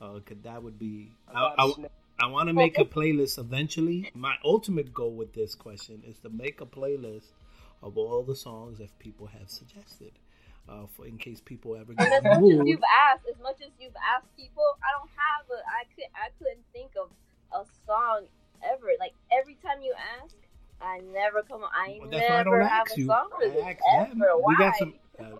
Uh, 0.00 0.18
'cause 0.20 0.38
that 0.42 0.62
would 0.62 0.78
be. 0.78 1.12
I, 1.28 1.32
I 1.32 1.52
I, 1.52 1.56
gotta 1.56 1.72
snap. 1.74 1.92
I 2.20 2.26
want 2.26 2.48
to 2.48 2.52
make 2.52 2.78
a 2.78 2.84
playlist 2.84 3.38
eventually. 3.38 4.10
My 4.14 4.34
ultimate 4.44 4.92
goal 4.92 5.12
with 5.12 5.32
this 5.32 5.54
question 5.54 6.02
is 6.06 6.18
to 6.20 6.28
make 6.28 6.60
a 6.60 6.66
playlist 6.66 7.26
of 7.82 7.96
all 7.96 8.22
the 8.22 8.34
songs 8.36 8.78
that 8.78 8.96
people 8.98 9.26
have 9.26 9.48
suggested. 9.48 10.12
Uh, 10.68 10.86
for 10.96 11.06
in 11.06 11.18
case 11.18 11.40
people 11.40 11.74
ever 11.76 11.92
get 11.92 12.06
as 12.12 12.22
much 12.22 12.42
as 12.42 12.66
you've 12.66 12.80
asked, 13.10 13.26
as 13.32 13.40
much 13.42 13.56
as 13.62 13.70
you've 13.80 13.96
asked 14.14 14.28
people, 14.36 14.62
I 14.82 14.90
don't 14.98 15.10
have 15.16 15.46
a. 15.50 15.58
I 15.66 15.84
could. 15.94 16.10
I 16.14 16.28
couldn't 16.38 16.64
think 16.72 16.92
of 17.00 17.08
a 17.52 17.64
song 17.86 18.26
ever. 18.64 18.86
Like 19.00 19.14
every 19.36 19.54
time 19.64 19.82
you 19.82 19.92
ask, 20.22 20.34
I 20.80 21.00
never 21.12 21.42
come. 21.42 21.62
I 21.64 21.98
Well, 22.00 22.10
never 22.10 22.62
have 22.62 22.86
a 22.94 23.00
you. 23.00 23.06
song 23.06 23.28
for 23.36 23.48
this 23.48 23.56
ever. 23.98 24.36
Why? 24.38 24.46
We 24.48 24.56
got 24.56 24.76
some. 24.76 24.94
Uh, 25.22 25.36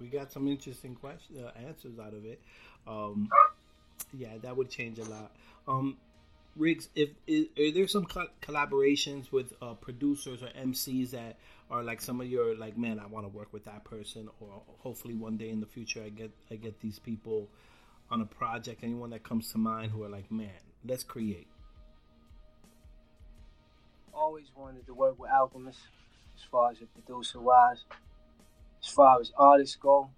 we 0.00 0.08
got 0.08 0.32
some 0.32 0.48
interesting 0.48 0.94
questions, 0.94 1.38
uh, 1.38 1.52
answers 1.66 1.98
out 1.98 2.14
of 2.14 2.24
it. 2.24 2.40
Um, 2.86 3.28
yeah, 4.12 4.36
that 4.42 4.56
would 4.56 4.70
change 4.70 4.98
a 4.98 5.04
lot. 5.04 5.30
Um, 5.68 5.96
Riggs, 6.56 6.88
if 6.94 7.10
is, 7.26 7.46
are 7.58 7.72
there 7.72 7.88
some 7.88 8.04
co- 8.04 8.28
collaborations 8.40 9.32
with 9.32 9.52
uh, 9.60 9.74
producers 9.74 10.42
or 10.42 10.48
MCs 10.48 11.10
that 11.10 11.36
are 11.70 11.82
like 11.82 12.00
some 12.00 12.20
of 12.20 12.28
your 12.28 12.56
like, 12.56 12.78
man, 12.78 13.00
I 13.00 13.06
want 13.06 13.24
to 13.24 13.28
work 13.28 13.52
with 13.52 13.64
that 13.64 13.84
person, 13.84 14.28
or 14.40 14.62
hopefully 14.78 15.14
one 15.14 15.36
day 15.36 15.50
in 15.50 15.60
the 15.60 15.66
future 15.66 16.02
I 16.04 16.10
get 16.10 16.30
I 16.50 16.56
get 16.56 16.80
these 16.80 16.98
people 16.98 17.48
on 18.10 18.20
a 18.20 18.26
project. 18.26 18.84
Anyone 18.84 19.10
that 19.10 19.24
comes 19.24 19.50
to 19.52 19.58
mind 19.58 19.90
who 19.90 20.04
are 20.04 20.08
like, 20.08 20.30
man, 20.30 20.50
let's 20.84 21.02
create. 21.02 21.48
Always 24.12 24.46
wanted 24.56 24.86
to 24.86 24.94
work 24.94 25.18
with 25.18 25.30
Alchemist, 25.30 25.80
as 26.36 26.44
far 26.52 26.70
as 26.70 26.76
a 26.80 26.86
producer 26.86 27.40
wise. 27.40 27.84
As 28.84 28.90
far 28.90 29.18
as 29.18 29.32
artists 29.38 29.76
go, 29.76 30.10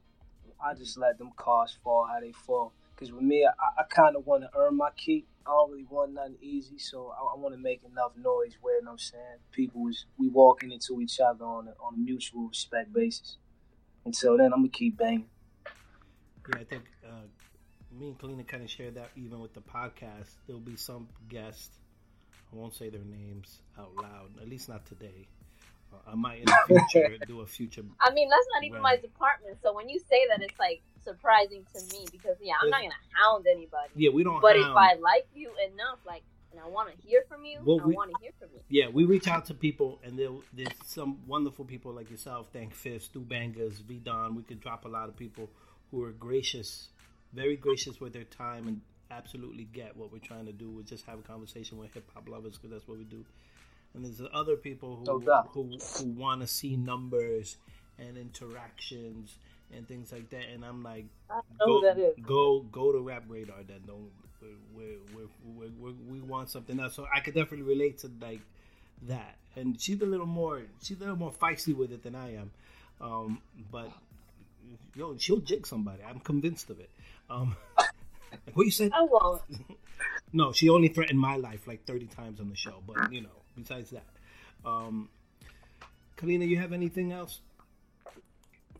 I 0.62 0.74
just 0.74 0.98
let 0.98 1.18
them 1.18 1.31
cards 1.37 1.79
fall 1.85 2.09
how 2.12 2.18
they 2.18 2.33
fall. 2.33 2.72
Cause 2.96 3.12
with 3.12 3.22
me, 3.22 3.46
I, 3.46 3.81
I 3.81 3.85
kind 3.85 4.16
of 4.16 4.26
want 4.26 4.42
to 4.42 4.50
earn 4.59 4.76
my 4.76 4.90
keep. 4.96 5.29
I 5.46 5.50
don't 5.50 5.70
really 5.70 5.87
want 5.88 6.14
nothing 6.14 6.38
easy, 6.40 6.79
so 6.79 7.12
I, 7.16 7.35
I 7.35 7.38
want 7.38 7.55
to 7.55 7.61
make 7.61 7.83
enough 7.85 8.12
noise 8.16 8.57
where, 8.61 8.79
you 8.79 8.85
know 8.85 8.92
I'm 8.92 8.98
saying, 8.98 9.38
people 9.52 9.87
is 9.87 10.07
we 10.18 10.29
walking 10.29 10.72
into 10.72 11.00
each 11.00 11.20
other 11.20 11.44
on 11.44 11.68
a, 11.68 11.72
on 11.81 11.94
a 11.94 11.98
mutual 11.98 12.48
respect 12.48 12.92
basis. 12.92 13.37
Until 14.05 14.37
then, 14.37 14.46
I'm 14.46 14.61
gonna 14.61 14.68
keep 14.70 14.96
banging. 14.96 15.29
Yeah, 16.48 16.61
I 16.61 16.64
think 16.64 16.85
uh, 17.07 17.26
me 17.92 18.09
and 18.09 18.18
Kalina 18.18 18.48
kind 18.48 18.64
of 18.64 18.70
share 18.70 18.90
that 18.92 19.11
even 19.14 19.40
with 19.40 19.55
the 19.55 19.61
podcast. 19.61 20.31
There'll 20.46 20.61
be 20.61 20.76
some 20.76 21.07
guests. 21.29 21.79
I 22.52 22.57
won't 22.57 22.74
say 22.74 22.88
their 22.88 23.05
names 23.05 23.61
out 23.79 23.94
loud, 23.94 24.31
at 24.40 24.48
least 24.48 24.68
not 24.68 24.87
today. 24.87 25.29
I 26.06 26.14
might 26.14 26.40
in 26.40 26.44
the 26.46 26.82
future 26.90 27.18
do 27.26 27.40
a 27.40 27.46
future. 27.46 27.82
I 28.00 28.12
mean, 28.12 28.28
that's 28.28 28.46
not 28.54 28.64
even 28.64 28.82
my 28.82 28.96
department. 28.96 29.59
So 29.62 29.74
when 29.74 29.88
you 29.88 29.98
say 29.98 30.26
that, 30.30 30.42
it's 30.42 30.59
like 30.59 30.82
surprising 31.04 31.64
to 31.74 31.80
me 31.92 32.06
because 32.11 32.37
yeah, 32.40 32.54
I'm 32.62 32.70
not 32.70 32.82
gonna 32.82 32.94
hound 33.12 33.46
anybody. 33.50 33.90
Yeah, 33.94 34.11
we 34.11 34.24
don't. 34.24 34.40
But 34.40 34.56
if. 34.56 34.66
I 34.66 34.94
like 34.94 35.26
you 35.35 35.50
enough, 35.72 35.98
like, 36.06 36.22
and 36.52 36.61
I 36.61 36.68
want 36.68 36.90
to 36.90 37.06
hear 37.06 37.22
from 37.28 37.44
you, 37.44 37.59
Well, 37.64 37.80
I 37.82 37.87
want 37.87 38.11
to 38.11 38.16
hear 38.20 38.32
from 38.38 38.48
you. 38.54 38.61
Yeah, 38.68 38.88
we 38.92 39.04
reach 39.04 39.28
out 39.28 39.46
to 39.46 39.54
people, 39.54 40.00
and 40.04 40.18
there, 40.18 40.30
there's 40.52 40.68
some 40.85 41.18
wonderful 41.26 41.64
people 41.64 41.92
like 41.92 42.11
yourself. 42.11 42.48
Thank 42.52 42.74
Fifth, 42.74 43.04
Stu 43.04 43.20
Bangas, 43.20 43.82
V 43.82 44.00
Don. 44.04 44.35
We 44.35 44.42
could 44.42 44.61
drop 44.61 44.85
a 44.85 44.88
lot 44.88 45.09
of 45.09 45.16
people 45.16 45.48
who 45.90 46.02
are 46.02 46.12
gracious, 46.12 46.88
very 47.32 47.56
gracious 47.56 48.00
with 48.00 48.12
their 48.12 48.24
time, 48.24 48.68
and 48.68 48.80
absolutely 49.11 49.64
get 49.64 49.96
what 49.96 50.12
we're 50.12 50.18
trying 50.18 50.46
to 50.46 50.52
do. 50.52 50.70
We 50.70 50.82
just 50.82 51.06
have 51.06 51.18
a 51.18 51.22
conversation 51.22 51.78
with 51.78 51.92
hip 51.94 52.11
hop 52.14 52.28
lovers 52.28 52.56
because 52.56 52.70
that's 52.70 52.88
what 52.88 52.98
we 52.98 53.04
do. 53.04 53.24
And 53.96 54.04
there's 54.04 54.22
other 54.35 54.56
people 54.56 55.00
No 55.06 55.18
who 55.18 55.26
doubt. 55.26 55.48
who 55.52 55.64
who 55.98 56.04
want 56.12 56.42
to 56.42 56.46
see 56.46 56.76
numbers 56.76 57.56
and 57.98 58.18
interactions 58.18 59.38
and 59.74 59.88
things 59.88 60.12
like 60.12 60.30
that. 60.30 60.44
And 60.54 60.64
I'm 60.64 60.82
like, 60.85 61.06
I 61.30 61.40
don't 61.59 61.59
know 61.59 61.66
go, 61.66 61.80
who 61.80 61.80
that 61.82 61.98
is. 61.98 62.16
go 62.22 62.61
go 62.61 62.92
to 62.92 63.00
Rap 63.00 63.24
Radar. 63.28 63.64
Then 63.66 63.80
don't 63.87 64.11
we 64.76 64.98
we 65.16 65.68
we 65.80 65.92
we 66.09 66.20
want 66.20 66.50
something 66.50 66.78
else. 66.78 66.94
So 66.94 67.06
I 67.14 67.20
could 67.20 67.35
definitely 67.35 67.62
relate 67.62 67.98
to 68.00 68.11
like 68.20 68.42
that. 69.02 69.37
And 69.56 69.80
she's 69.80 70.00
a 70.02 70.06
little 70.06 70.26
more 70.26 70.62
she's 70.82 70.98
a 70.98 71.00
little 71.00 71.16
more 71.16 71.32
feisty 71.32 71.74
with 71.74 71.92
it 71.92 72.02
than 72.02 72.14
I 72.14 72.37
am. 72.37 72.50
Um, 73.00 73.42
but 73.72 73.90
yo, 74.94 75.16
she'll 75.18 75.40
jig 75.40 75.66
somebody. 75.66 76.02
I'm 76.02 76.20
convinced 76.20 76.70
of 76.70 76.80
it. 76.80 76.90
Um, 77.30 77.56
what 78.54 78.64
you 78.64 78.70
said? 78.72 78.92
I 78.94 79.02
won't. 79.02 79.42
No, 80.32 80.52
she 80.52 80.68
only 80.68 80.88
threatened 80.88 81.18
my 81.20 81.37
life 81.37 81.66
like 81.66 81.87
30 81.87 82.06
times 82.06 82.40
on 82.40 82.50
the 82.50 82.56
show. 82.56 82.82
But 82.87 83.12
you 83.12 83.22
know, 83.22 83.42
besides 83.57 83.90
that, 83.90 84.05
um, 84.64 85.09
Kalina, 86.16 86.47
you 86.47 86.59
have 86.59 86.73
anything 86.73 87.12
else? 87.12 87.40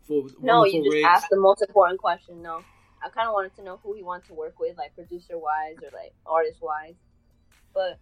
For 0.07 0.27
No, 0.41 0.63
you 0.65 0.83
just 0.83 0.93
Riggs? 0.93 1.05
asked 1.05 1.29
the 1.29 1.37
most 1.39 1.61
important 1.61 1.99
question. 1.99 2.41
No, 2.41 2.61
I 3.03 3.09
kind 3.09 3.27
of 3.27 3.33
wanted 3.33 3.55
to 3.57 3.63
know 3.63 3.77
who 3.83 3.93
he 3.93 4.03
wanted 4.03 4.27
to 4.27 4.33
work 4.33 4.59
with, 4.59 4.77
like 4.77 4.95
producer 4.95 5.37
wise 5.37 5.75
or 5.83 5.89
like 5.93 6.13
artist 6.25 6.61
wise. 6.61 6.95
But 7.73 7.99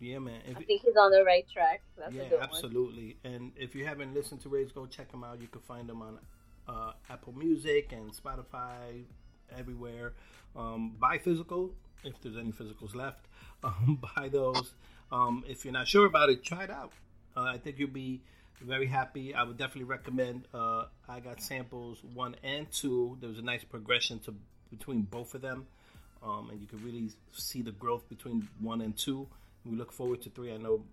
Yeah, 0.00 0.18
man. 0.18 0.40
If, 0.46 0.56
I 0.56 0.62
think 0.62 0.82
he's 0.82 0.96
on 0.96 1.10
the 1.10 1.24
right 1.24 1.46
track. 1.48 1.82
That's 1.96 2.12
yeah, 2.14 2.22
a 2.22 2.28
good 2.28 2.40
one. 2.40 2.48
absolutely. 2.48 3.16
And 3.24 3.52
if 3.56 3.74
you 3.74 3.84
haven't 3.86 4.14
listened 4.14 4.40
to 4.42 4.48
Riggs, 4.48 4.72
go 4.72 4.86
check 4.86 5.12
him 5.12 5.24
out. 5.24 5.40
You 5.40 5.48
can 5.48 5.60
find 5.62 5.88
him 5.88 6.02
on 6.02 6.18
uh, 6.68 6.92
Apple 7.08 7.32
Music 7.34 7.92
and 7.92 8.12
Spotify, 8.14 9.04
everywhere. 9.56 10.14
Um, 10.56 10.96
buy 10.98 11.18
physical 11.18 11.72
if 12.04 12.20
there's 12.22 12.36
any 12.36 12.52
physicals 12.52 12.94
left. 12.94 13.20
Um, 13.64 13.98
buy 14.16 14.28
those. 14.28 14.70
Um, 15.10 15.42
if 15.48 15.64
you're 15.64 15.72
not 15.72 15.88
sure 15.88 16.06
about 16.06 16.30
it, 16.30 16.44
try 16.44 16.62
it 16.62 16.70
out. 16.70 16.92
Uh, 17.36 17.40
I 17.40 17.58
think 17.58 17.76
you'll 17.80 17.90
be 17.90 18.20
very 18.60 18.86
happy. 18.86 19.34
I 19.34 19.42
would 19.42 19.58
definitely 19.58 19.84
recommend. 19.84 20.46
Uh, 20.54 20.84
I 21.08 21.18
got 21.18 21.40
samples 21.40 21.98
one 22.14 22.36
and 22.44 22.70
two. 22.70 23.16
There 23.20 23.28
was 23.28 23.40
a 23.40 23.42
nice 23.42 23.64
progression 23.64 24.20
to 24.20 24.34
between 24.70 25.02
both 25.02 25.34
of 25.34 25.40
them, 25.40 25.66
um, 26.22 26.50
and 26.50 26.60
you 26.60 26.66
can 26.66 26.84
really 26.84 27.10
see 27.32 27.62
the 27.62 27.72
growth 27.72 28.08
between 28.08 28.48
one 28.60 28.80
and 28.80 28.96
two. 28.96 29.26
We 29.64 29.76
look 29.76 29.92
forward 29.92 30.22
to 30.22 30.30
three. 30.30 30.52
I 30.52 30.56
know 30.56 30.84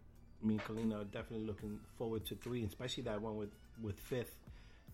me 0.41 0.55
and 0.55 0.63
Kalina 0.63 1.01
are 1.01 1.05
definitely 1.05 1.45
looking 1.45 1.79
forward 1.97 2.25
to 2.27 2.35
three, 2.35 2.63
especially 2.63 3.03
that 3.03 3.21
one 3.21 3.37
with 3.37 3.51
with 3.81 3.99
Fifth, 3.99 4.35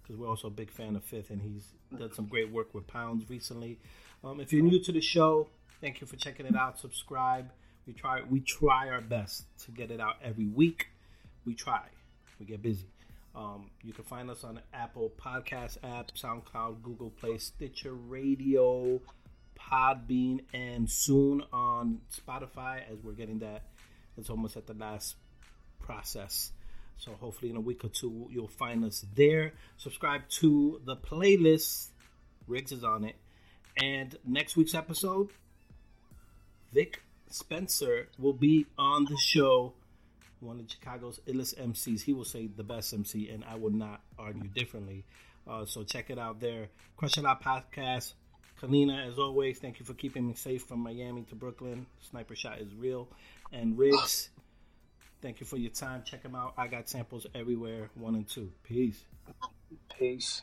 because 0.01 0.17
we're 0.17 0.27
also 0.27 0.47
a 0.47 0.51
big 0.51 0.71
fan 0.71 0.95
of 0.95 1.03
Fifth, 1.03 1.29
and 1.29 1.41
he's 1.41 1.67
done 1.97 2.13
some 2.13 2.25
great 2.25 2.51
work 2.51 2.73
with 2.73 2.87
Pounds 2.87 3.29
recently. 3.29 3.79
Um, 4.23 4.39
if 4.39 4.53
you're 4.53 4.63
new 4.63 4.79
to 4.83 4.91
the 4.91 5.01
show, 5.01 5.47
thank 5.81 5.99
you 5.99 6.07
for 6.07 6.15
checking 6.15 6.45
it 6.45 6.55
out. 6.55 6.79
Subscribe. 6.79 7.51
We 7.87 7.93
try 7.93 8.21
we 8.29 8.39
try 8.39 8.89
our 8.89 9.01
best 9.01 9.45
to 9.65 9.71
get 9.71 9.91
it 9.91 9.99
out 9.99 10.15
every 10.23 10.47
week. 10.47 10.87
We 11.45 11.55
try. 11.55 11.81
We 12.39 12.45
get 12.45 12.61
busy. 12.61 12.87
Um, 13.33 13.71
you 13.81 13.93
can 13.93 14.03
find 14.03 14.29
us 14.29 14.43
on 14.43 14.59
Apple 14.73 15.11
Podcast 15.17 15.77
app, 15.83 16.11
SoundCloud, 16.11 16.83
Google 16.83 17.09
Play, 17.09 17.37
Stitcher 17.37 17.93
Radio, 17.93 18.99
Podbean, 19.57 20.41
and 20.53 20.89
soon 20.89 21.41
on 21.53 22.01
Spotify 22.13 22.81
as 22.91 23.01
we're 23.03 23.13
getting 23.13 23.39
that. 23.39 23.63
It's 24.17 24.29
almost 24.29 24.57
at 24.57 24.67
the 24.67 24.73
last 24.73 25.15
process. 25.79 26.51
So 26.97 27.13
hopefully 27.19 27.49
in 27.49 27.57
a 27.57 27.61
week 27.61 27.83
or 27.83 27.89
two 27.89 28.27
you'll 28.29 28.47
find 28.47 28.83
us 28.83 29.05
there. 29.15 29.53
Subscribe 29.77 30.27
to 30.41 30.81
the 30.85 30.95
playlist. 30.95 31.87
Riggs 32.47 32.71
is 32.71 32.83
on 32.83 33.05
it. 33.05 33.15
And 33.81 34.15
next 34.25 34.57
week's 34.57 34.75
episode, 34.75 35.29
Vic 36.73 37.01
Spencer 37.29 38.07
will 38.17 38.33
be 38.33 38.65
on 38.77 39.05
the 39.05 39.17
show. 39.17 39.73
One 40.39 40.59
of 40.59 40.69
Chicago's 40.69 41.19
illest 41.27 41.59
MCs. 41.59 42.01
He 42.01 42.13
will 42.13 42.25
say 42.25 42.47
the 42.47 42.63
best 42.63 42.93
MC, 42.93 43.29
and 43.29 43.43
I 43.43 43.55
will 43.55 43.71
not 43.71 44.01
argue 44.17 44.49
differently. 44.49 45.05
Uh, 45.47 45.65
so 45.65 45.83
check 45.83 46.09
it 46.09 46.17
out 46.17 46.39
there. 46.39 46.67
Crush 46.97 47.17
It 47.17 47.25
Out 47.25 47.43
Podcast. 47.43 48.13
Kalina, 48.61 49.07
as 49.07 49.17
always, 49.17 49.57
thank 49.59 49.79
you 49.79 49.85
for 49.85 49.93
keeping 49.93 50.27
me 50.27 50.35
safe 50.35 50.63
from 50.63 50.79
Miami 50.79 51.23
to 51.23 51.35
Brooklyn. 51.35 51.87
Sniper 52.09 52.35
shot 52.35 52.59
is 52.59 52.73
real. 52.75 53.07
And 53.51 53.77
Riggs, 53.77 54.29
thank 55.21 55.39
you 55.39 55.45
for 55.45 55.57
your 55.57 55.71
time. 55.71 56.03
Check 56.05 56.23
them 56.23 56.35
out. 56.35 56.53
I 56.57 56.67
got 56.67 56.87
samples 56.87 57.25
everywhere, 57.33 57.89
one 57.95 58.15
and 58.15 58.27
two. 58.27 58.51
Peace. 58.63 59.03
Peace. 59.97 60.41